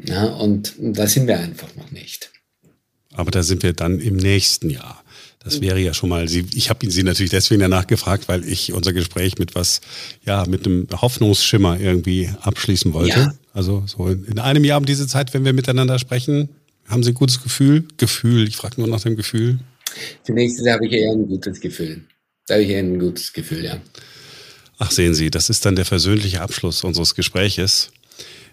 Ja, 0.04 0.24
und 0.24 0.74
da 0.78 1.06
sind 1.06 1.26
wir 1.26 1.38
einfach 1.38 1.74
noch 1.76 1.90
nicht. 1.92 2.30
Aber 3.14 3.30
da 3.30 3.42
sind 3.42 3.62
wir 3.62 3.72
dann 3.72 4.00
im 4.00 4.16
nächsten 4.16 4.68
Jahr. 4.68 5.02
Das 5.46 5.60
wäre 5.60 5.78
ja 5.78 5.94
schon 5.94 6.08
mal, 6.08 6.28
ich 6.28 6.70
habe 6.70 6.90
Sie 6.90 7.04
natürlich 7.04 7.30
deswegen 7.30 7.60
danach 7.60 7.86
gefragt, 7.86 8.26
weil 8.26 8.44
ich 8.44 8.72
unser 8.72 8.92
Gespräch 8.92 9.38
mit 9.38 9.54
was, 9.54 9.80
ja, 10.24 10.44
mit 10.44 10.66
einem 10.66 10.88
Hoffnungsschimmer 10.90 11.78
irgendwie 11.78 12.28
abschließen 12.40 12.92
wollte. 12.92 13.20
Ja. 13.20 13.34
Also 13.52 13.84
so 13.86 14.08
in 14.08 14.40
einem 14.40 14.64
Jahr 14.64 14.78
um 14.78 14.84
diese 14.84 15.06
Zeit, 15.06 15.34
wenn 15.34 15.44
wir 15.44 15.52
miteinander 15.52 16.00
sprechen, 16.00 16.48
haben 16.88 17.04
Sie 17.04 17.12
ein 17.12 17.14
gutes 17.14 17.42
Gefühl? 17.44 17.84
Gefühl, 17.96 18.48
ich 18.48 18.56
frage 18.56 18.80
nur 18.80 18.88
nach 18.88 19.00
dem 19.00 19.14
Gefühl. 19.14 19.60
Zunächst 20.22 20.66
habe 20.68 20.86
ich 20.86 20.92
eher 20.92 21.12
ein 21.12 21.26
gutes 21.26 21.60
Gefühl. 21.60 22.04
Da 22.46 22.54
habe 22.54 22.64
ich 22.64 22.70
eher 22.70 22.80
ein 22.80 22.98
gutes 22.98 23.32
Gefühl, 23.32 23.64
ja. 23.64 23.80
Ach, 24.78 24.90
sehen 24.90 25.14
Sie, 25.14 25.30
das 25.30 25.48
ist 25.48 25.64
dann 25.64 25.76
der 25.76 25.84
versöhnliche 25.84 26.42
Abschluss 26.42 26.84
unseres 26.84 27.14
Gespräches. 27.14 27.92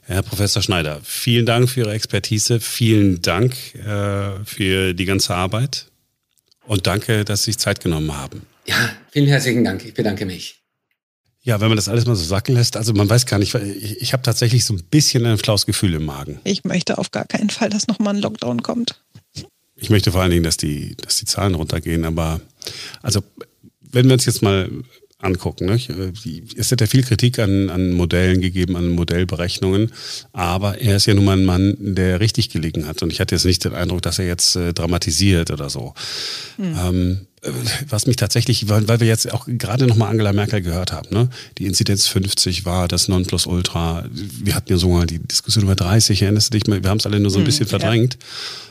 Herr 0.05 0.21
Professor 0.21 0.61
Schneider, 0.61 0.99
vielen 1.03 1.45
Dank 1.45 1.69
für 1.69 1.81
Ihre 1.81 1.93
Expertise, 1.93 2.59
vielen 2.59 3.21
Dank 3.21 3.53
äh, 3.75 4.43
für 4.43 4.93
die 4.93 5.05
ganze 5.05 5.33
Arbeit 5.33 5.87
und 6.65 6.87
danke, 6.87 7.23
dass 7.23 7.43
Sie 7.43 7.51
sich 7.51 7.57
Zeit 7.57 7.81
genommen 7.81 8.15
haben. 8.15 8.41
Ja, 8.65 8.93
vielen 9.11 9.27
herzlichen 9.27 9.63
Dank. 9.63 9.85
Ich 9.85 9.93
bedanke 9.93 10.25
mich. 10.25 10.61
Ja, 11.41 11.59
wenn 11.59 11.67
man 11.67 11.75
das 11.75 11.89
alles 11.89 12.05
mal 12.05 12.15
so 12.15 12.23
sacken 12.23 12.55
lässt, 12.55 12.77
also 12.77 12.93
man 12.93 13.09
weiß 13.09 13.25
gar 13.25 13.37
nicht, 13.37 13.53
ich, 13.53 14.01
ich 14.01 14.13
habe 14.13 14.23
tatsächlich 14.23 14.63
so 14.63 14.73
ein 14.73 14.83
bisschen 14.83 15.25
ein 15.25 15.37
schlaues 15.37 15.65
Gefühl 15.65 15.93
im 15.93 16.05
Magen. 16.05 16.39
Ich 16.45 16.63
möchte 16.63 16.97
auf 16.97 17.11
gar 17.11 17.25
keinen 17.25 17.49
Fall, 17.49 17.69
dass 17.69 17.87
nochmal 17.87 18.15
ein 18.15 18.21
Lockdown 18.21 18.63
kommt. 18.63 19.01
Ich 19.83 19.89
möchte 19.89 20.13
vor 20.13 20.21
allen 20.21 20.31
Dingen, 20.31 20.43
dass 20.43 20.55
die, 20.55 20.95
dass 20.95 21.17
die 21.17 21.25
Zahlen 21.25 21.55
runtergehen, 21.55 22.05
aber 22.05 22.39
also 23.01 23.21
wenn 23.81 24.05
wir 24.05 24.13
uns 24.13 24.25
jetzt 24.25 24.41
mal 24.41 24.69
angucken. 25.19 25.65
Ne? 25.65 25.79
Es 26.57 26.71
hat 26.71 26.81
ja 26.81 26.87
viel 26.87 27.03
Kritik 27.03 27.39
an, 27.39 27.69
an 27.69 27.93
Modellen 27.93 28.41
gegeben, 28.41 28.75
an 28.75 28.89
Modellberechnungen, 28.89 29.91
aber 30.33 30.79
er 30.79 30.97
ist 30.97 31.05
ja 31.05 31.13
nun 31.13 31.25
mal 31.25 31.37
ein 31.37 31.45
Mann, 31.45 31.77
der 31.79 32.19
richtig 32.19 32.49
gelegen 32.49 32.87
hat. 32.87 33.01
Und 33.03 33.11
ich 33.11 33.19
hatte 33.19 33.35
jetzt 33.35 33.45
nicht 33.45 33.63
den 33.63 33.73
Eindruck, 33.73 34.01
dass 34.01 34.19
er 34.19 34.25
jetzt 34.25 34.55
äh, 34.55 34.73
dramatisiert 34.73 35.51
oder 35.51 35.69
so. 35.69 35.93
Mhm. 36.57 36.75
Ähm, 36.77 37.17
äh, 37.21 37.32
was 37.89 38.05
mich 38.07 38.15
tatsächlich, 38.15 38.69
weil, 38.69 38.87
weil 38.87 38.99
wir 38.99 39.07
jetzt 39.07 39.31
auch 39.33 39.47
gerade 39.47 39.85
nochmal 39.85 40.09
Angela 40.09 40.33
Merkel 40.33 40.61
gehört 40.61 40.91
haben, 40.91 41.09
ne? 41.11 41.29
die 41.57 41.65
Inzidenz 41.65 42.07
50 42.07 42.65
war 42.65 42.87
das 42.87 43.07
Nonplusultra. 43.07 44.05
Wir 44.11 44.55
hatten 44.55 44.71
ja 44.71 44.77
sogar 44.77 45.05
die 45.05 45.19
Diskussion 45.19 45.65
über 45.65 45.75
30, 45.75 46.21
erinnerst 46.21 46.53
du 46.53 46.57
dich? 46.57 46.67
Wir 46.67 46.89
haben 46.89 46.99
es 46.99 47.05
alle 47.05 47.19
nur 47.19 47.31
so 47.31 47.39
ein 47.39 47.41
hm, 47.41 47.45
bisschen 47.45 47.67
verdrängt. 47.67 48.17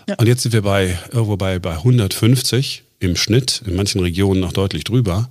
Ja. 0.07 0.13
Ja. 0.13 0.15
Und 0.17 0.27
jetzt 0.27 0.43
sind 0.43 0.53
wir 0.53 0.63
bei 0.63 0.99
irgendwo 1.13 1.37
bei, 1.37 1.59
bei 1.59 1.73
150 1.73 2.83
im 2.99 3.17
Schnitt, 3.17 3.63
in 3.67 3.77
manchen 3.77 4.01
Regionen 4.01 4.41
noch 4.41 4.53
deutlich 4.53 4.85
drüber. 4.85 5.31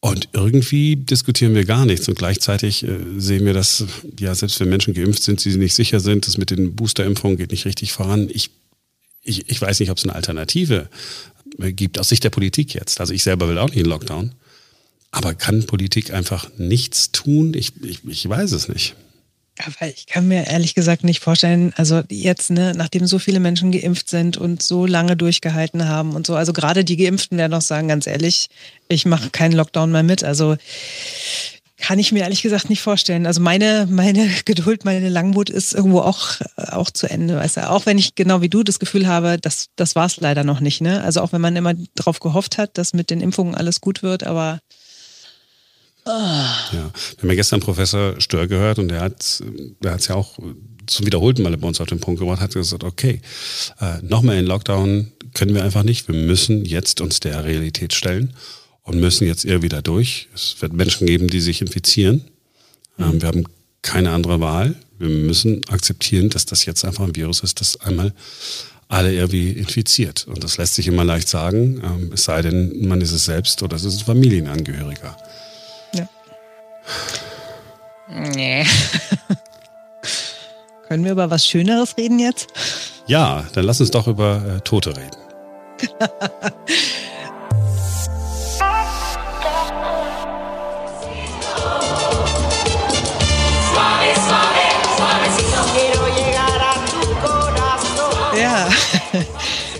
Und 0.00 0.28
irgendwie 0.32 0.96
diskutieren 0.96 1.54
wir 1.54 1.64
gar 1.64 1.86
nichts 1.86 2.08
und 2.08 2.18
gleichzeitig 2.18 2.84
äh, 2.84 2.98
sehen 3.16 3.44
wir, 3.46 3.54
dass 3.54 3.84
ja 4.18 4.34
selbst 4.34 4.60
wenn 4.60 4.68
Menschen 4.68 4.94
geimpft 4.94 5.22
sind, 5.22 5.40
sie 5.40 5.56
nicht 5.56 5.74
sicher 5.74 6.00
sind, 6.00 6.26
das 6.26 6.38
mit 6.38 6.50
den 6.50 6.76
Boosterimpfungen 6.76 7.36
geht 7.36 7.50
nicht 7.50 7.64
richtig 7.64 7.92
voran. 7.92 8.28
Ich, 8.32 8.50
ich, 9.22 9.48
ich 9.48 9.60
weiß 9.60 9.80
nicht, 9.80 9.90
ob 9.90 9.98
es 9.98 10.04
eine 10.04 10.14
Alternative 10.14 10.88
äh, 11.35 11.35
gibt 11.58 11.98
aus 11.98 12.08
Sicht 12.08 12.24
der 12.24 12.30
Politik 12.30 12.74
jetzt. 12.74 13.00
Also 13.00 13.12
ich 13.12 13.22
selber 13.22 13.48
will 13.48 13.58
auch 13.58 13.68
nicht 13.68 13.78
in 13.78 13.86
Lockdown. 13.86 14.32
Aber 15.10 15.34
kann 15.34 15.64
Politik 15.64 16.12
einfach 16.12 16.50
nichts 16.58 17.12
tun? 17.12 17.54
Ich, 17.54 17.72
ich, 17.82 18.04
ich 18.06 18.28
weiß 18.28 18.52
es 18.52 18.68
nicht. 18.68 18.96
Aber 19.64 19.88
ich 19.88 20.06
kann 20.06 20.28
mir 20.28 20.46
ehrlich 20.46 20.74
gesagt 20.74 21.02
nicht 21.02 21.20
vorstellen, 21.20 21.72
also 21.76 22.02
jetzt, 22.10 22.50
ne, 22.50 22.74
nachdem 22.76 23.06
so 23.06 23.18
viele 23.18 23.40
Menschen 23.40 23.72
geimpft 23.72 24.10
sind 24.10 24.36
und 24.36 24.62
so 24.62 24.84
lange 24.84 25.16
durchgehalten 25.16 25.88
haben 25.88 26.12
und 26.14 26.26
so, 26.26 26.34
also 26.34 26.52
gerade 26.52 26.84
die 26.84 26.98
Geimpften 26.98 27.38
werden 27.38 27.52
noch 27.52 27.62
sagen, 27.62 27.88
ganz 27.88 28.06
ehrlich, 28.06 28.48
ich 28.88 29.06
mache 29.06 29.30
keinen 29.30 29.52
Lockdown 29.52 29.90
mehr 29.90 30.02
mit. 30.02 30.22
Also 30.22 30.56
kann 31.86 32.00
ich 32.00 32.10
mir 32.10 32.24
ehrlich 32.24 32.42
gesagt 32.42 32.68
nicht 32.68 32.82
vorstellen. 32.82 33.26
Also 33.26 33.40
meine, 33.40 33.86
meine 33.88 34.28
Geduld, 34.44 34.84
meine 34.84 35.08
Langmut 35.08 35.48
ist 35.48 35.72
irgendwo 35.72 36.00
auch, 36.00 36.40
auch 36.56 36.90
zu 36.90 37.08
Ende, 37.08 37.36
weißt 37.36 37.58
du. 37.58 37.70
Auch 37.70 37.86
wenn 37.86 37.96
ich 37.96 38.16
genau 38.16 38.40
wie 38.40 38.48
du 38.48 38.64
das 38.64 38.80
Gefühl 38.80 39.06
habe, 39.06 39.38
das, 39.40 39.68
das 39.76 39.94
war 39.94 40.06
es 40.06 40.16
leider 40.16 40.42
noch 40.42 40.58
nicht, 40.58 40.80
ne? 40.80 41.04
Also 41.04 41.20
auch 41.20 41.32
wenn 41.32 41.40
man 41.40 41.54
immer 41.54 41.74
darauf 41.94 42.18
gehofft 42.18 42.58
hat, 42.58 42.76
dass 42.76 42.92
mit 42.92 43.08
den 43.08 43.20
Impfungen 43.20 43.54
alles 43.54 43.80
gut 43.80 44.02
wird, 44.02 44.24
aber 44.24 44.58
ja, 46.06 46.72
wir 46.72 47.22
haben 47.22 47.28
ja 47.30 47.34
gestern 47.34 47.60
Professor 47.60 48.20
Stör 48.20 48.48
gehört 48.48 48.78
und 48.80 48.88
der 48.88 49.00
hat 49.00 49.42
der 49.82 49.96
ja 49.96 50.14
auch 50.14 50.38
zum 50.86 51.06
wiederholten 51.06 51.42
Male 51.42 51.58
bei 51.58 51.68
uns 51.68 51.80
auf 51.80 51.88
den 51.88 52.00
Punkt 52.00 52.18
gebracht, 52.20 52.40
hat 52.40 52.54
gesagt, 52.54 52.82
okay, 52.82 53.20
äh, 53.80 53.98
nochmal 54.02 54.38
in 54.38 54.46
Lockdown 54.46 55.12
können 55.34 55.54
wir 55.54 55.64
einfach 55.64 55.82
nicht. 55.82 56.08
Wir 56.08 56.14
müssen 56.16 56.64
jetzt 56.64 57.00
uns 57.00 57.20
der 57.20 57.44
Realität 57.44 57.92
stellen 57.92 58.34
und 58.86 58.98
müssen 58.98 59.26
jetzt 59.26 59.44
eher 59.44 59.62
wieder 59.62 59.82
durch. 59.82 60.28
Es 60.34 60.56
wird 60.60 60.72
Menschen 60.72 61.06
geben, 61.06 61.28
die 61.28 61.40
sich 61.40 61.60
infizieren. 61.60 62.24
Ähm, 62.98 63.08
mhm. 63.08 63.22
wir 63.22 63.28
haben 63.28 63.44
keine 63.82 64.12
andere 64.12 64.40
Wahl. 64.40 64.74
Wir 64.98 65.08
müssen 65.08 65.60
akzeptieren, 65.68 66.30
dass 66.30 66.46
das 66.46 66.64
jetzt 66.64 66.84
einfach 66.84 67.04
ein 67.04 67.14
Virus 67.14 67.40
ist, 67.40 67.60
das 67.60 67.78
einmal 67.80 68.14
alle 68.88 69.12
irgendwie 69.12 69.50
infiziert. 69.50 70.26
Und 70.28 70.42
das 70.42 70.56
lässt 70.56 70.76
sich 70.76 70.86
immer 70.86 71.04
leicht 71.04 71.28
sagen, 71.28 71.82
ähm, 71.84 72.10
es 72.14 72.24
sei 72.24 72.40
denn, 72.40 72.86
man 72.86 73.00
ist 73.00 73.12
es 73.12 73.24
selbst 73.24 73.62
oder 73.62 73.76
es 73.76 73.84
ist 73.84 74.00
ein 74.00 74.06
Familienangehöriger. 74.06 75.16
Nee. 78.08 78.64
Können 80.88 81.04
wir 81.04 81.12
über 81.12 81.30
was 81.30 81.44
Schöneres 81.44 81.96
reden 81.98 82.20
jetzt? 82.20 82.46
Ja, 83.08 83.44
dann 83.52 83.64
lass 83.64 83.80
uns 83.80 83.90
doch 83.90 84.06
über 84.06 84.56
äh, 84.56 84.60
Tote 84.60 84.96
reden. 84.96 85.16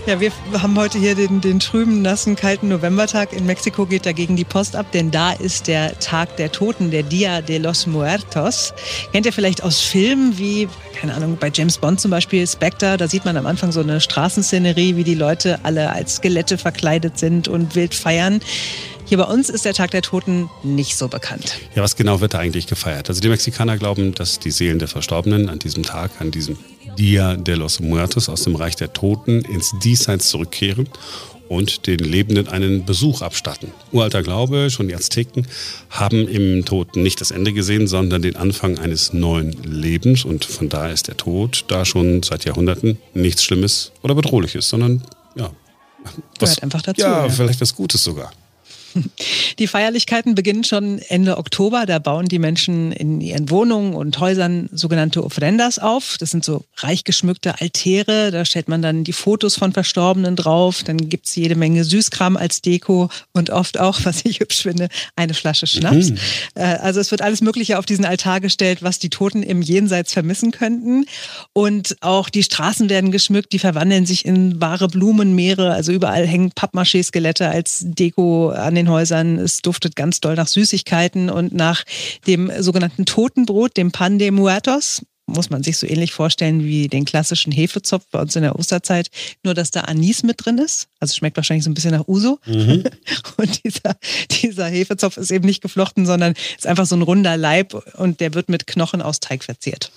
Ja, 0.06 0.20
wir 0.20 0.30
haben 0.62 0.78
heute 0.78 0.98
hier 0.98 1.16
den, 1.16 1.40
den 1.40 1.58
trüben, 1.58 2.00
nassen, 2.00 2.36
kalten 2.36 2.68
Novembertag. 2.68 3.32
In 3.32 3.44
Mexiko 3.44 3.86
geht 3.86 4.06
dagegen 4.06 4.36
die 4.36 4.44
Post 4.44 4.76
ab, 4.76 4.92
denn 4.92 5.10
da 5.10 5.32
ist 5.32 5.66
der 5.66 5.98
Tag 5.98 6.36
der 6.36 6.52
Toten, 6.52 6.92
der 6.92 7.02
Dia 7.02 7.40
de 7.40 7.58
los 7.58 7.88
Muertos. 7.88 8.72
Kennt 9.10 9.26
ihr 9.26 9.32
vielleicht 9.32 9.64
aus 9.64 9.80
Filmen 9.80 10.38
wie, 10.38 10.68
keine 10.94 11.12
Ahnung, 11.12 11.36
bei 11.40 11.50
James 11.52 11.78
Bond 11.78 12.00
zum 12.00 12.12
Beispiel, 12.12 12.46
Spectre, 12.46 12.96
da 12.96 13.08
sieht 13.08 13.24
man 13.24 13.36
am 13.36 13.46
Anfang 13.46 13.72
so 13.72 13.80
eine 13.80 14.00
Straßenszenerie, 14.00 14.94
wie 14.94 15.02
die 15.02 15.16
Leute 15.16 15.58
alle 15.64 15.90
als 15.90 16.16
Skelette 16.16 16.56
verkleidet 16.56 17.18
sind 17.18 17.48
und 17.48 17.74
wild 17.74 17.92
feiern. 17.92 18.40
Hier 19.06 19.18
bei 19.18 19.24
uns 19.24 19.50
ist 19.50 19.64
der 19.64 19.72
Tag 19.72 19.92
der 19.92 20.02
Toten 20.02 20.50
nicht 20.64 20.96
so 20.96 21.06
bekannt. 21.06 21.58
Ja, 21.76 21.82
was 21.84 21.94
genau 21.94 22.20
wird 22.20 22.34
da 22.34 22.38
eigentlich 22.38 22.66
gefeiert? 22.66 23.08
Also 23.08 23.20
die 23.20 23.28
Mexikaner 23.28 23.78
glauben, 23.78 24.14
dass 24.14 24.40
die 24.40 24.50
Seelen 24.50 24.80
der 24.80 24.88
Verstorbenen 24.88 25.48
an 25.48 25.60
diesem 25.60 25.84
Tag, 25.84 26.10
an 26.18 26.32
diesem 26.32 26.58
Dia 26.98 27.36
de 27.36 27.54
los 27.54 27.78
Muertos 27.78 28.28
aus 28.28 28.42
dem 28.42 28.56
Reich 28.56 28.74
der 28.74 28.92
Toten 28.92 29.42
ins 29.42 29.72
Diesseits 29.80 30.28
zurückkehren 30.28 30.88
und 31.48 31.86
den 31.86 32.00
Lebenden 32.00 32.48
einen 32.48 32.84
Besuch 32.84 33.22
abstatten. 33.22 33.70
Uralter 33.92 34.24
Glaube, 34.24 34.70
schon 34.70 34.88
die 34.88 34.96
Azteken 34.96 35.46
haben 35.88 36.26
im 36.26 36.64
Toten 36.64 37.04
nicht 37.04 37.20
das 37.20 37.30
Ende 37.30 37.52
gesehen, 37.52 37.86
sondern 37.86 38.22
den 38.22 38.34
Anfang 38.34 38.76
eines 38.80 39.12
neuen 39.12 39.52
Lebens. 39.62 40.24
Und 40.24 40.44
von 40.44 40.68
daher 40.68 40.92
ist 40.92 41.06
der 41.06 41.16
Tod 41.16 41.64
da 41.68 41.84
schon 41.84 42.24
seit 42.24 42.44
Jahrhunderten 42.44 42.98
nichts 43.14 43.44
Schlimmes 43.44 43.92
oder 44.02 44.16
Bedrohliches, 44.16 44.68
sondern 44.68 45.02
ja, 45.36 45.52
was, 46.40 46.50
Gehört 46.50 46.62
einfach 46.64 46.82
dazu. 46.82 47.00
Ja, 47.00 47.26
ja, 47.26 47.28
vielleicht 47.28 47.60
was 47.60 47.74
Gutes 47.74 48.02
sogar. 48.02 48.32
Die 49.58 49.66
Feierlichkeiten 49.66 50.34
beginnen 50.34 50.64
schon 50.64 50.98
Ende 51.08 51.38
Oktober. 51.38 51.86
Da 51.86 51.98
bauen 51.98 52.26
die 52.26 52.38
Menschen 52.38 52.92
in 52.92 53.20
ihren 53.20 53.50
Wohnungen 53.50 53.94
und 53.94 54.18
Häusern 54.18 54.68
sogenannte 54.72 55.24
Ofrendas 55.24 55.78
auf. 55.78 56.16
Das 56.18 56.30
sind 56.30 56.44
so 56.44 56.64
reich 56.76 57.04
geschmückte 57.04 57.60
Altäre. 57.60 58.30
Da 58.30 58.44
stellt 58.44 58.68
man 58.68 58.82
dann 58.82 59.04
die 59.04 59.12
Fotos 59.12 59.56
von 59.56 59.72
Verstorbenen 59.72 60.36
drauf. 60.36 60.82
Dann 60.82 61.08
gibt 61.08 61.26
es 61.26 61.36
jede 61.36 61.54
Menge 61.54 61.84
Süßkram 61.84 62.36
als 62.36 62.60
Deko 62.60 63.08
und 63.32 63.50
oft 63.50 63.78
auch, 63.78 64.00
was 64.04 64.24
ich 64.24 64.40
hübsch 64.40 64.62
finde, 64.62 64.88
eine 65.16 65.34
Flasche 65.34 65.66
Schnaps. 65.66 66.10
Mhm. 66.10 66.18
Äh, 66.54 66.64
also 66.64 67.00
es 67.00 67.10
wird 67.10 67.22
alles 67.22 67.40
Mögliche 67.40 67.78
auf 67.78 67.86
diesen 67.86 68.04
Altar 68.04 68.40
gestellt, 68.40 68.82
was 68.82 68.98
die 68.98 69.10
Toten 69.10 69.42
im 69.42 69.62
Jenseits 69.62 70.12
vermissen 70.12 70.50
könnten. 70.50 71.06
Und 71.52 71.96
auch 72.00 72.28
die 72.28 72.42
Straßen 72.42 72.90
werden 72.90 73.10
geschmückt. 73.10 73.52
Die 73.52 73.58
verwandeln 73.58 74.06
sich 74.06 74.24
in 74.24 74.60
wahre 74.60 74.88
Blumenmeere. 74.88 75.72
Also 75.72 75.92
überall 75.92 76.26
hängen 76.26 76.52
Pappmaché-Skelette 76.52 77.48
als 77.48 77.80
Deko 77.84 78.50
an 78.50 78.74
den 78.74 78.85
den 78.86 78.90
Häusern. 78.90 79.38
Es 79.38 79.62
duftet 79.62 79.96
ganz 79.96 80.20
doll 80.20 80.34
nach 80.34 80.48
Süßigkeiten 80.48 81.30
und 81.30 81.52
nach 81.52 81.84
dem 82.26 82.50
sogenannten 82.60 83.04
Totenbrot, 83.04 83.76
dem 83.76 83.92
Pan 83.92 84.18
de 84.18 84.30
Muertos 84.30 85.02
muss 85.28 85.50
man 85.50 85.64
sich 85.64 85.76
so 85.76 85.88
ähnlich 85.88 86.12
vorstellen 86.12 86.62
wie 86.62 86.86
den 86.86 87.04
klassischen 87.04 87.50
Hefezopf 87.50 88.04
bei 88.12 88.20
uns 88.20 88.36
in 88.36 88.42
der 88.42 88.56
Osterzeit, 88.56 89.10
nur 89.42 89.54
dass 89.54 89.72
da 89.72 89.80
Anis 89.80 90.22
mit 90.22 90.44
drin 90.44 90.58
ist. 90.58 90.86
Also 91.00 91.16
schmeckt 91.16 91.36
wahrscheinlich 91.36 91.64
so 91.64 91.70
ein 91.70 91.74
bisschen 91.74 91.90
nach 91.90 92.06
Uso. 92.06 92.38
Mhm. 92.46 92.84
Und 93.36 93.64
dieser, 93.64 93.96
dieser 94.30 94.66
Hefezopf 94.66 95.16
ist 95.16 95.32
eben 95.32 95.44
nicht 95.44 95.62
geflochten, 95.62 96.06
sondern 96.06 96.34
ist 96.56 96.68
einfach 96.68 96.86
so 96.86 96.94
ein 96.94 97.02
runder 97.02 97.36
Leib 97.36 97.74
und 97.96 98.20
der 98.20 98.34
wird 98.34 98.48
mit 98.48 98.68
Knochen 98.68 99.02
aus 99.02 99.18
Teig 99.18 99.42
verziert. 99.42 99.90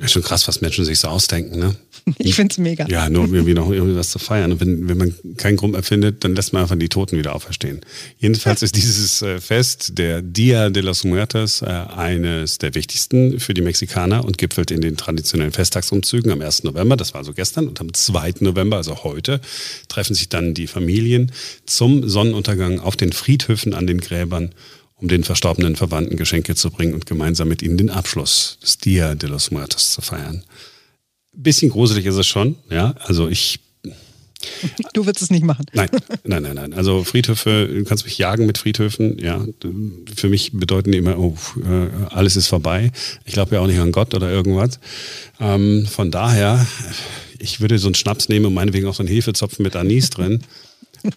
Ja, 0.00 0.06
schon 0.06 0.22
krass, 0.22 0.46
was 0.46 0.60
Menschen 0.60 0.84
sich 0.84 1.00
so 1.00 1.08
ausdenken, 1.08 1.58
ne? 1.58 1.74
Ich 2.18 2.36
finde 2.36 2.52
es 2.52 2.58
mega. 2.58 2.86
Ja, 2.88 3.10
nur 3.10 3.24
irgendwie 3.24 3.54
noch 3.54 3.70
irgendwie 3.70 3.96
was 3.96 4.10
zu 4.10 4.18
feiern. 4.18 4.52
Und 4.52 4.60
wenn, 4.60 4.88
wenn 4.88 4.96
man 4.96 5.14
keinen 5.36 5.56
Grund 5.56 5.74
erfindet, 5.74 6.24
dann 6.24 6.34
lässt 6.34 6.52
man 6.52 6.62
einfach 6.62 6.76
die 6.76 6.88
Toten 6.88 7.18
wieder 7.18 7.34
auferstehen. 7.34 7.80
Jedenfalls 8.18 8.62
ist 8.62 8.76
dieses 8.76 9.20
äh, 9.22 9.40
Fest, 9.40 9.98
der 9.98 10.22
Dia 10.22 10.70
de 10.70 10.82
los 10.82 11.04
Muertos, 11.04 11.62
äh, 11.62 11.66
eines 11.66 12.58
der 12.58 12.74
wichtigsten 12.74 13.40
für 13.40 13.54
die 13.54 13.60
Mexikaner 13.60 14.24
und 14.24 14.38
gipfelt 14.38 14.70
in 14.70 14.80
den 14.80 14.96
traditionellen 14.96 15.52
Festtagsumzügen 15.52 16.30
am 16.30 16.40
1. 16.40 16.64
November, 16.64 16.96
das 16.96 17.12
war 17.12 17.24
so 17.24 17.32
gestern, 17.32 17.68
und 17.68 17.80
am 17.80 17.92
2. 17.92 18.34
November, 18.40 18.76
also 18.76 19.02
heute, 19.04 19.40
treffen 19.88 20.14
sich 20.14 20.28
dann 20.28 20.54
die 20.54 20.66
Familien 20.66 21.32
zum 21.66 22.08
Sonnenuntergang 22.08 22.80
auf 22.80 22.96
den 22.96 23.12
Friedhöfen 23.12 23.74
an 23.74 23.86
den 23.86 24.00
Gräbern 24.00 24.52
um 25.00 25.08
den 25.08 25.24
verstorbenen 25.24 25.76
Verwandten 25.76 26.16
Geschenke 26.16 26.54
zu 26.54 26.70
bringen 26.70 26.94
und 26.94 27.06
gemeinsam 27.06 27.48
mit 27.48 27.62
ihnen 27.62 27.76
den 27.76 27.90
Abschluss 27.90 28.58
des 28.62 28.78
Dia 28.78 29.14
de 29.14 29.28
los 29.28 29.50
Muertos 29.50 29.92
zu 29.92 30.00
feiern. 30.00 30.44
Bisschen 31.32 31.70
gruselig 31.70 32.06
ist 32.06 32.16
es 32.16 32.26
schon, 32.26 32.56
ja. 32.70 32.94
Also 32.98 33.28
ich. 33.28 33.60
Du 34.94 35.04
würdest 35.04 35.22
es 35.22 35.30
nicht 35.30 35.44
machen. 35.44 35.66
Nein, 35.72 35.88
nein, 36.24 36.42
nein, 36.42 36.54
nein. 36.54 36.72
Also 36.72 37.02
Friedhöfe, 37.04 37.68
du 37.68 37.84
kannst 37.84 38.04
mich 38.04 38.18
jagen 38.18 38.46
mit 38.46 38.56
Friedhöfen, 38.56 39.18
ja. 39.18 39.44
Für 40.14 40.28
mich 40.28 40.52
bedeuten 40.52 40.92
die 40.92 40.98
immer, 40.98 41.18
oh, 41.18 41.36
äh, 41.60 41.88
alles 42.10 42.36
ist 42.36 42.46
vorbei. 42.46 42.92
Ich 43.24 43.34
glaube 43.34 43.56
ja 43.56 43.60
auch 43.60 43.66
nicht 43.66 43.80
an 43.80 43.92
Gott 43.92 44.14
oder 44.14 44.30
irgendwas. 44.30 44.78
Ähm, 45.40 45.86
von 45.86 46.10
daher, 46.10 46.66
ich 47.38 47.60
würde 47.60 47.78
so 47.78 47.88
einen 47.88 47.94
Schnaps 47.94 48.28
nehmen 48.28 48.46
und 48.46 48.54
meinetwegen 48.54 48.86
auch 48.86 48.94
so 48.94 49.02
einen 49.02 49.12
Hefezopf 49.12 49.58
mit 49.58 49.76
Anis 49.76 50.10
drin, 50.10 50.42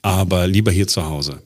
aber 0.02 0.48
lieber 0.48 0.72
hier 0.72 0.88
zu 0.88 1.06
Hause. 1.06 1.42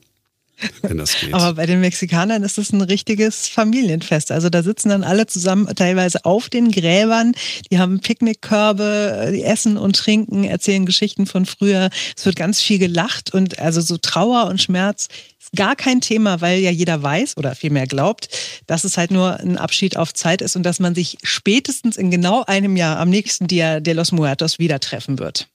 Wenn 0.82 0.98
das 0.98 1.18
geht. 1.20 1.34
Aber 1.34 1.54
bei 1.54 1.66
den 1.66 1.80
Mexikanern 1.80 2.42
ist 2.42 2.58
es 2.58 2.72
ein 2.72 2.80
richtiges 2.80 3.48
Familienfest. 3.48 4.32
Also 4.32 4.48
da 4.48 4.62
sitzen 4.62 4.88
dann 4.88 5.04
alle 5.04 5.26
zusammen 5.26 5.66
teilweise 5.74 6.24
auf 6.24 6.48
den 6.48 6.70
Gräbern, 6.70 7.32
die 7.70 7.78
haben 7.78 8.00
Picknickkörbe, 8.00 9.30
die 9.32 9.42
essen 9.42 9.76
und 9.76 9.96
trinken, 9.96 10.44
erzählen 10.44 10.86
Geschichten 10.86 11.26
von 11.26 11.46
früher. 11.46 11.90
Es 12.16 12.24
wird 12.24 12.36
ganz 12.36 12.60
viel 12.60 12.78
gelacht 12.78 13.34
und 13.34 13.58
also 13.58 13.80
so 13.80 13.96
Trauer 13.98 14.46
und 14.46 14.60
Schmerz 14.60 15.08
ist 15.38 15.52
gar 15.54 15.76
kein 15.76 16.00
Thema, 16.00 16.40
weil 16.40 16.60
ja 16.60 16.70
jeder 16.70 17.02
weiß 17.02 17.36
oder 17.36 17.54
vielmehr 17.54 17.86
glaubt, 17.86 18.28
dass 18.66 18.84
es 18.84 18.96
halt 18.96 19.10
nur 19.10 19.38
ein 19.38 19.58
Abschied 19.58 19.96
auf 19.96 20.14
Zeit 20.14 20.42
ist 20.42 20.56
und 20.56 20.62
dass 20.62 20.80
man 20.80 20.94
sich 20.94 21.18
spätestens 21.22 21.96
in 21.96 22.10
genau 22.10 22.44
einem 22.44 22.76
Jahr 22.76 22.98
am 22.98 23.10
nächsten 23.10 23.46
Dia 23.46 23.80
de 23.80 23.94
los 23.94 24.12
Muertos 24.12 24.58
wieder 24.58 24.80
treffen 24.80 25.18
wird. 25.18 25.48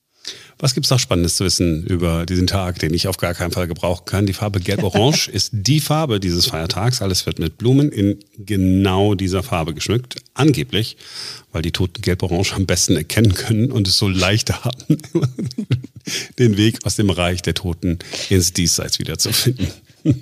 Was 0.62 0.76
gibt 0.76 0.86
es 0.86 0.92
noch 0.92 1.00
Spannendes 1.00 1.38
zu 1.38 1.44
wissen 1.44 1.84
über 1.88 2.28
diesen 2.28 2.46
Tag, 2.46 2.78
den 2.78 2.94
ich 2.94 3.08
auf 3.08 3.18
gar 3.18 3.34
keinen 3.34 3.50
Fall 3.50 3.68
gebrauchen 3.68 4.06
kann? 4.06 4.28
Die 4.28 4.34
Farbe 4.34 4.60
Gelb-Orange 4.60 5.28
ist 5.34 5.50
die 5.54 5.80
Farbe 5.80 6.20
dieses 6.20 6.46
Feiertags. 6.46 7.02
Alles 7.02 7.26
wird 7.26 7.40
mit 7.40 7.58
Blumen 7.58 7.92
in 7.92 8.20
genau 8.38 9.16
dieser 9.16 9.42
Farbe 9.42 9.74
geschmückt. 9.74 10.18
Angeblich, 10.36 10.98
weil 11.52 11.64
die 11.64 11.72
Toten 11.72 12.04
Gelb-Orange 12.04 12.54
am 12.54 12.68
besten 12.68 12.96
erkennen 12.96 13.34
können 13.34 13.72
und 13.72 13.88
es 13.88 13.98
so 13.98 14.08
leicht 14.08 14.64
haben, 14.64 14.98
den 16.38 16.58
Weg 16.58 16.86
aus 16.86 16.96
dem 16.96 17.10
Reich 17.10 17.42
der 17.42 17.56
Toten 17.56 17.98
ins 18.30 18.54
Diesseits 18.54 19.00
wiederzufinden. 19.00 19.68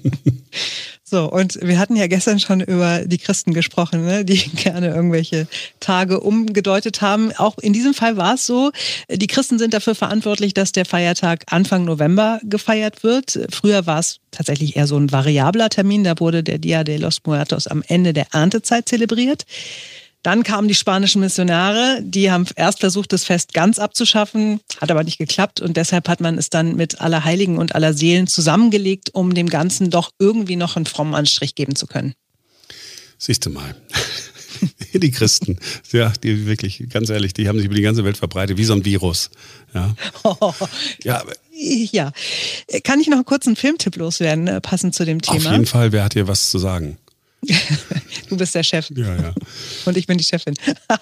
So, 1.10 1.30
und 1.32 1.58
wir 1.62 1.80
hatten 1.80 1.95
ja 1.95 2.06
gestern 2.06 2.39
schon 2.39 2.62
über 2.62 3.00
die 3.06 3.17
Christen 3.17 3.54
gesprochen, 3.54 4.06
ne, 4.06 4.24
die 4.24 4.38
gerne 4.56 4.89
irgendwelche 4.89 5.48
Tage 5.80 6.19
umgedeutet 6.19 7.02
haben. 7.02 7.32
Auch 7.36 7.58
in 7.58 7.74
diesem 7.74 7.95
Fall 7.95 8.15
war 8.15 8.36
es 8.36 8.45
so, 8.45 8.72
die 9.10 9.26
Christen 9.26 9.58
sind 9.58 9.74
dafür 9.74 9.95
verantwortlich, 9.95 10.54
dass 10.54 10.72
der 10.72 10.86
Feiertag 10.86 11.45
Anfang 11.48 11.86
November 11.86 12.39
gefeiert 12.43 13.04
wird. 13.04 13.39
Früher 13.50 13.88
war 13.88 14.00
es 14.00 14.19
tatsächlich 14.30 14.76
eher 14.76 14.86
so 14.86 14.98
ein 14.98 15.12
variabler 15.12 15.69
Termin, 15.69 16.04
da 16.04 16.19
wurde 16.19 16.43
der 16.43 16.60
Dia 16.60 16.84
de 16.84 16.98
los 16.98 17.22
Muertos 17.26 17.65
am 17.65 17.84
Ende 17.88 18.13
der 18.13 18.28
Erntezeit 18.32 18.88
zelebriert. 18.88 19.45
Dann 20.21 20.43
kamen 20.43 20.67
die 20.67 20.75
spanischen 20.75 21.21
Missionare, 21.21 21.99
die 22.01 22.29
haben 22.29 22.45
erst 22.58 22.82
versucht, 22.82 23.13
das 23.13 23.23
Fest 23.23 23.53
ganz 23.53 23.79
abzuschaffen, 23.79 24.60
hat 24.82 24.91
aber 24.91 25.05
nicht 25.05 25.17
geklappt 25.17 25.62
und 25.62 25.77
deshalb 25.77 26.10
hat 26.10 26.19
man 26.19 26.38
es 26.38 26.49
dann 26.49 26.75
mit 26.75 26.99
aller 26.99 27.23
Heiligen 27.23 27.58
und 27.58 27.73
aller 27.73 27.93
Seelen 27.93 28.27
zusammengelegt, 28.27 29.12
um 29.13 29.34
dem 29.34 29.47
Ganzen 29.47 29.89
doch 29.89 30.12
irgendwie 30.19 30.58
noch 30.58 30.75
einen 30.75 30.86
frommen 30.86 31.15
Anstrich 31.15 31.55
geben 31.55 31.75
zu 31.75 31.88
können. 31.88 32.15
Siehst 33.17 33.45
du 33.45 33.49
mal. 33.49 33.75
die 34.93 35.12
Christen, 35.12 35.58
ja, 35.91 36.12
die 36.21 36.45
wirklich, 36.45 36.84
ganz 36.89 37.10
ehrlich, 37.10 37.34
die 37.34 37.47
haben 37.47 37.58
sich 37.58 37.65
über 37.65 37.75
die 37.75 37.82
ganze 37.82 38.03
Welt 38.03 38.17
verbreitet, 38.17 38.58
wie 38.58 38.65
so 38.65 38.73
ein 38.73 38.84
Virus. 38.84 39.29
Ja, 39.73 39.95
oh, 40.23 40.53
ja, 41.03 41.23
ja. 41.53 42.12
Kann 42.84 42.99
ich 42.99 43.08
noch 43.08 43.23
kurz 43.25 43.47
einen 43.47 43.55
Filmtipp 43.55 43.95
loswerden, 43.95 44.47
äh, 44.47 44.60
passend 44.60 44.95
zu 44.95 45.05
dem 45.05 45.21
Thema? 45.21 45.38
Auf 45.38 45.51
jeden 45.51 45.65
Fall, 45.65 45.91
wer 45.91 46.03
hat 46.03 46.13
hier 46.13 46.27
was 46.27 46.49
zu 46.49 46.60
sagen? 46.60 46.97
du 48.30 48.38
bist 48.38 48.56
der 48.56 48.63
Chef. 48.63 48.89
Ja, 48.91 49.15
ja. 49.15 49.34
Und 49.86 49.97
ich 49.97 50.08
bin 50.08 50.17
die 50.17 50.23
Chefin. 50.23 50.56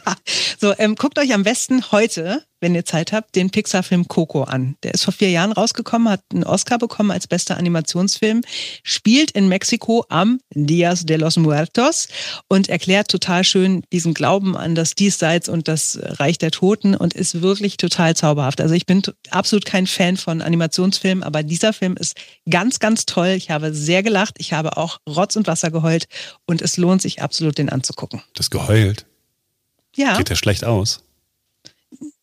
so, 0.60 0.74
ähm, 0.78 0.96
guckt 0.96 1.20
euch 1.20 1.34
am 1.34 1.44
besten 1.44 1.92
heute 1.92 2.44
wenn 2.60 2.76
ihr 2.76 2.86
Zeit 2.86 3.12
habt, 3.12 3.36
den 3.36 3.50
Pixar-Film 3.50 4.08
Coco 4.08 4.44
an. 4.44 4.76
Der 4.84 4.94
ist 4.94 5.04
vor 5.04 5.14
vier 5.14 5.30
Jahren 5.30 5.52
rausgekommen, 5.52 6.10
hat 6.10 6.22
einen 6.34 6.44
Oscar 6.44 6.78
bekommen 6.78 7.12
als 7.12 7.28
bester 7.28 7.58
Animationsfilm, 7.58 8.42
spielt 8.84 9.32
in 9.32 9.48
Mexiko 9.48 10.06
am 10.10 10.40
Dias 10.54 11.06
de 11.06 11.18
los 11.18 11.38
Muertos 11.38 12.08
und 12.48 12.70
erklärt 12.70 13.10
total 13.10 13.44
schön 13.44 13.84
diesen 13.94 14.14
Glauben 14.14 14.58
an 14.58 14.76
das 14.76 14.96
Diesseits 14.96 15.50
und 15.50 15.68
das 15.68 16.00
Reich 16.02 16.38
der 16.38 16.52
Toten 16.52 16.96
und 16.96 17.14
ist 17.14 17.42
wirklich 17.42 17.78
total 17.78 18.16
zauberhaft. 18.16 18.60
Also 18.62 18.74
ich 18.74 18.86
bin 18.86 19.04
absolut 19.30 19.66
kein 19.66 19.86
Fan 19.86 20.18
von 20.18 20.42
Animationsfilmen, 20.42 21.24
aber 21.24 21.44
dieser 21.44 21.74
Film 21.74 21.96
ist 21.98 22.18
ganz, 22.50 22.80
ganz 22.80 23.06
toll. 23.06 23.30
Ich 23.30 23.52
habe 23.52 23.74
sehr 23.74 24.02
gelacht. 24.02 24.36
Ich 24.40 24.54
habe 24.54 24.78
auch 24.78 25.00
Rotz 25.08 25.36
und 25.36 25.48
Wasser 25.48 25.70
geheult 25.70 26.08
und 26.46 26.62
es 26.62 26.78
lohnt 26.78 27.02
sich 27.02 27.22
absolut, 27.22 27.58
den 27.58 27.70
anzugucken. 27.70 28.22
Das 28.34 28.50
geheult? 28.50 29.06
Ja. 29.96 30.18
Geht 30.18 30.30
der 30.30 30.36
schlecht 30.36 30.64
aus? 30.64 31.04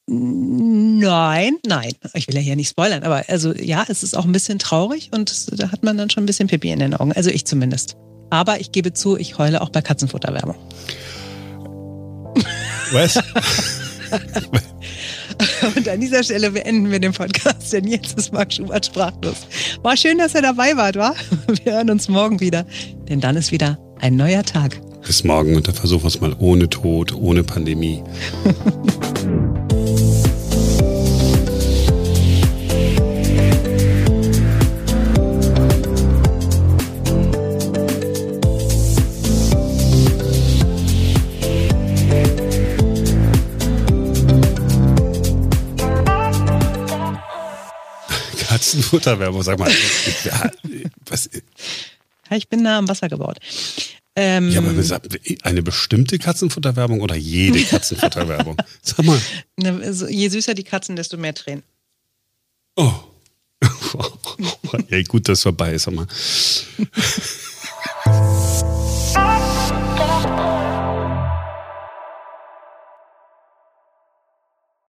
Nein, 0.07 1.57
nein. 1.67 1.93
Ich 2.13 2.29
will 2.29 2.35
ja 2.35 2.41
hier 2.41 2.57
nicht 2.57 2.69
spoilern, 2.69 3.05
aber 3.05 3.25
also 3.29 3.55
ja, 3.55 3.85
es 3.89 4.03
ist 4.03 4.17
auch 4.17 4.27
ein 4.27 4.33
bisschen 4.33 4.59
traurig 4.59 5.11
und 5.13 5.59
da 5.59 5.73
hat 5.73 5.83
man 5.83 5.97
dann 5.97 6.11
schon 6.11 6.25
ein 6.25 6.27
bisschen 6.27 6.49
Pipi 6.49 6.71
in 6.71 6.79
den 6.79 6.95
Augen. 6.95 7.13
Also 7.13 7.31
ich 7.31 7.47
zumindest. 7.47 7.97
Aber 8.31 8.61
ich 8.61 8.73
gebe 8.73 8.93
zu, 8.93 9.17
ich 9.17 9.39
heule 9.39 9.63
auch 9.63 9.71
bei 9.71 9.81
Katzenfutterwerbung. 9.81 10.57
Was? 12.93 13.17
und 15.77 15.89
an 15.89 16.01
dieser 16.01 16.23
Stelle 16.23 16.51
beenden 16.51 16.91
wir 16.91 17.01
den 17.01 17.13
Podcast, 17.13 17.73
denn 17.73 17.87
jetzt 17.87 18.19
ist 18.19 18.33
Marc 18.33 18.53
Schubert 18.53 18.87
sprachlos. 18.87 19.37
War 19.83 19.97
schön, 19.97 20.19
dass 20.19 20.35
ihr 20.35 20.43
dabei 20.43 20.77
wart, 20.77 20.97
wa? 20.97 21.15
Wir 21.65 21.75
hören 21.75 21.91
uns 21.91 22.09
morgen 22.09 22.41
wieder, 22.41 22.67
denn 23.09 23.21
dann 23.21 23.37
ist 23.37 23.53
wieder 23.53 23.79
ein 24.01 24.17
neuer 24.17 24.43
Tag. 24.43 24.81
Bis 25.07 25.25
morgen 25.25 25.57
und 25.57 25.69
dann 25.69 25.75
versuchen 25.75 26.05
wir 26.05 26.09
es 26.09 26.21
mal 26.21 26.35
ohne 26.39 26.69
Tod, 26.69 27.15
ohne 27.15 27.45
Pandemie. 27.45 28.03
Katzenfutterwerbung, 48.65 49.43
sag 49.43 49.59
mal. 49.59 49.71
was? 51.07 51.29
Ich 52.37 52.49
bin 52.49 52.63
nah 52.63 52.79
am 52.79 52.89
Wasser 52.89 53.09
gebaut. 53.09 53.39
Ähm, 54.17 54.51
ja, 54.51 54.61
aber 54.61 54.73
eine 55.43 55.63
bestimmte 55.63 56.19
Katzenfutterwerbung 56.19 57.01
oder 57.01 57.17
jede 57.17 57.63
Katzenfutterwerbung? 57.65 58.57
Sag 58.81 59.05
mal. 59.05 59.21
Je 60.09 60.29
süßer 60.29 60.55
die 60.55 60.63
Katzen, 60.63 60.95
desto 60.95 61.17
mehr 61.17 61.35
Tränen. 61.35 61.65
Oh. 62.77 62.93
ja, 64.89 65.03
gut, 65.03 65.29
dass 65.29 65.39
es 65.39 65.43
vorbei 65.43 65.75
ist, 65.75 65.85
sag 65.85 65.95
mal. 65.95 66.07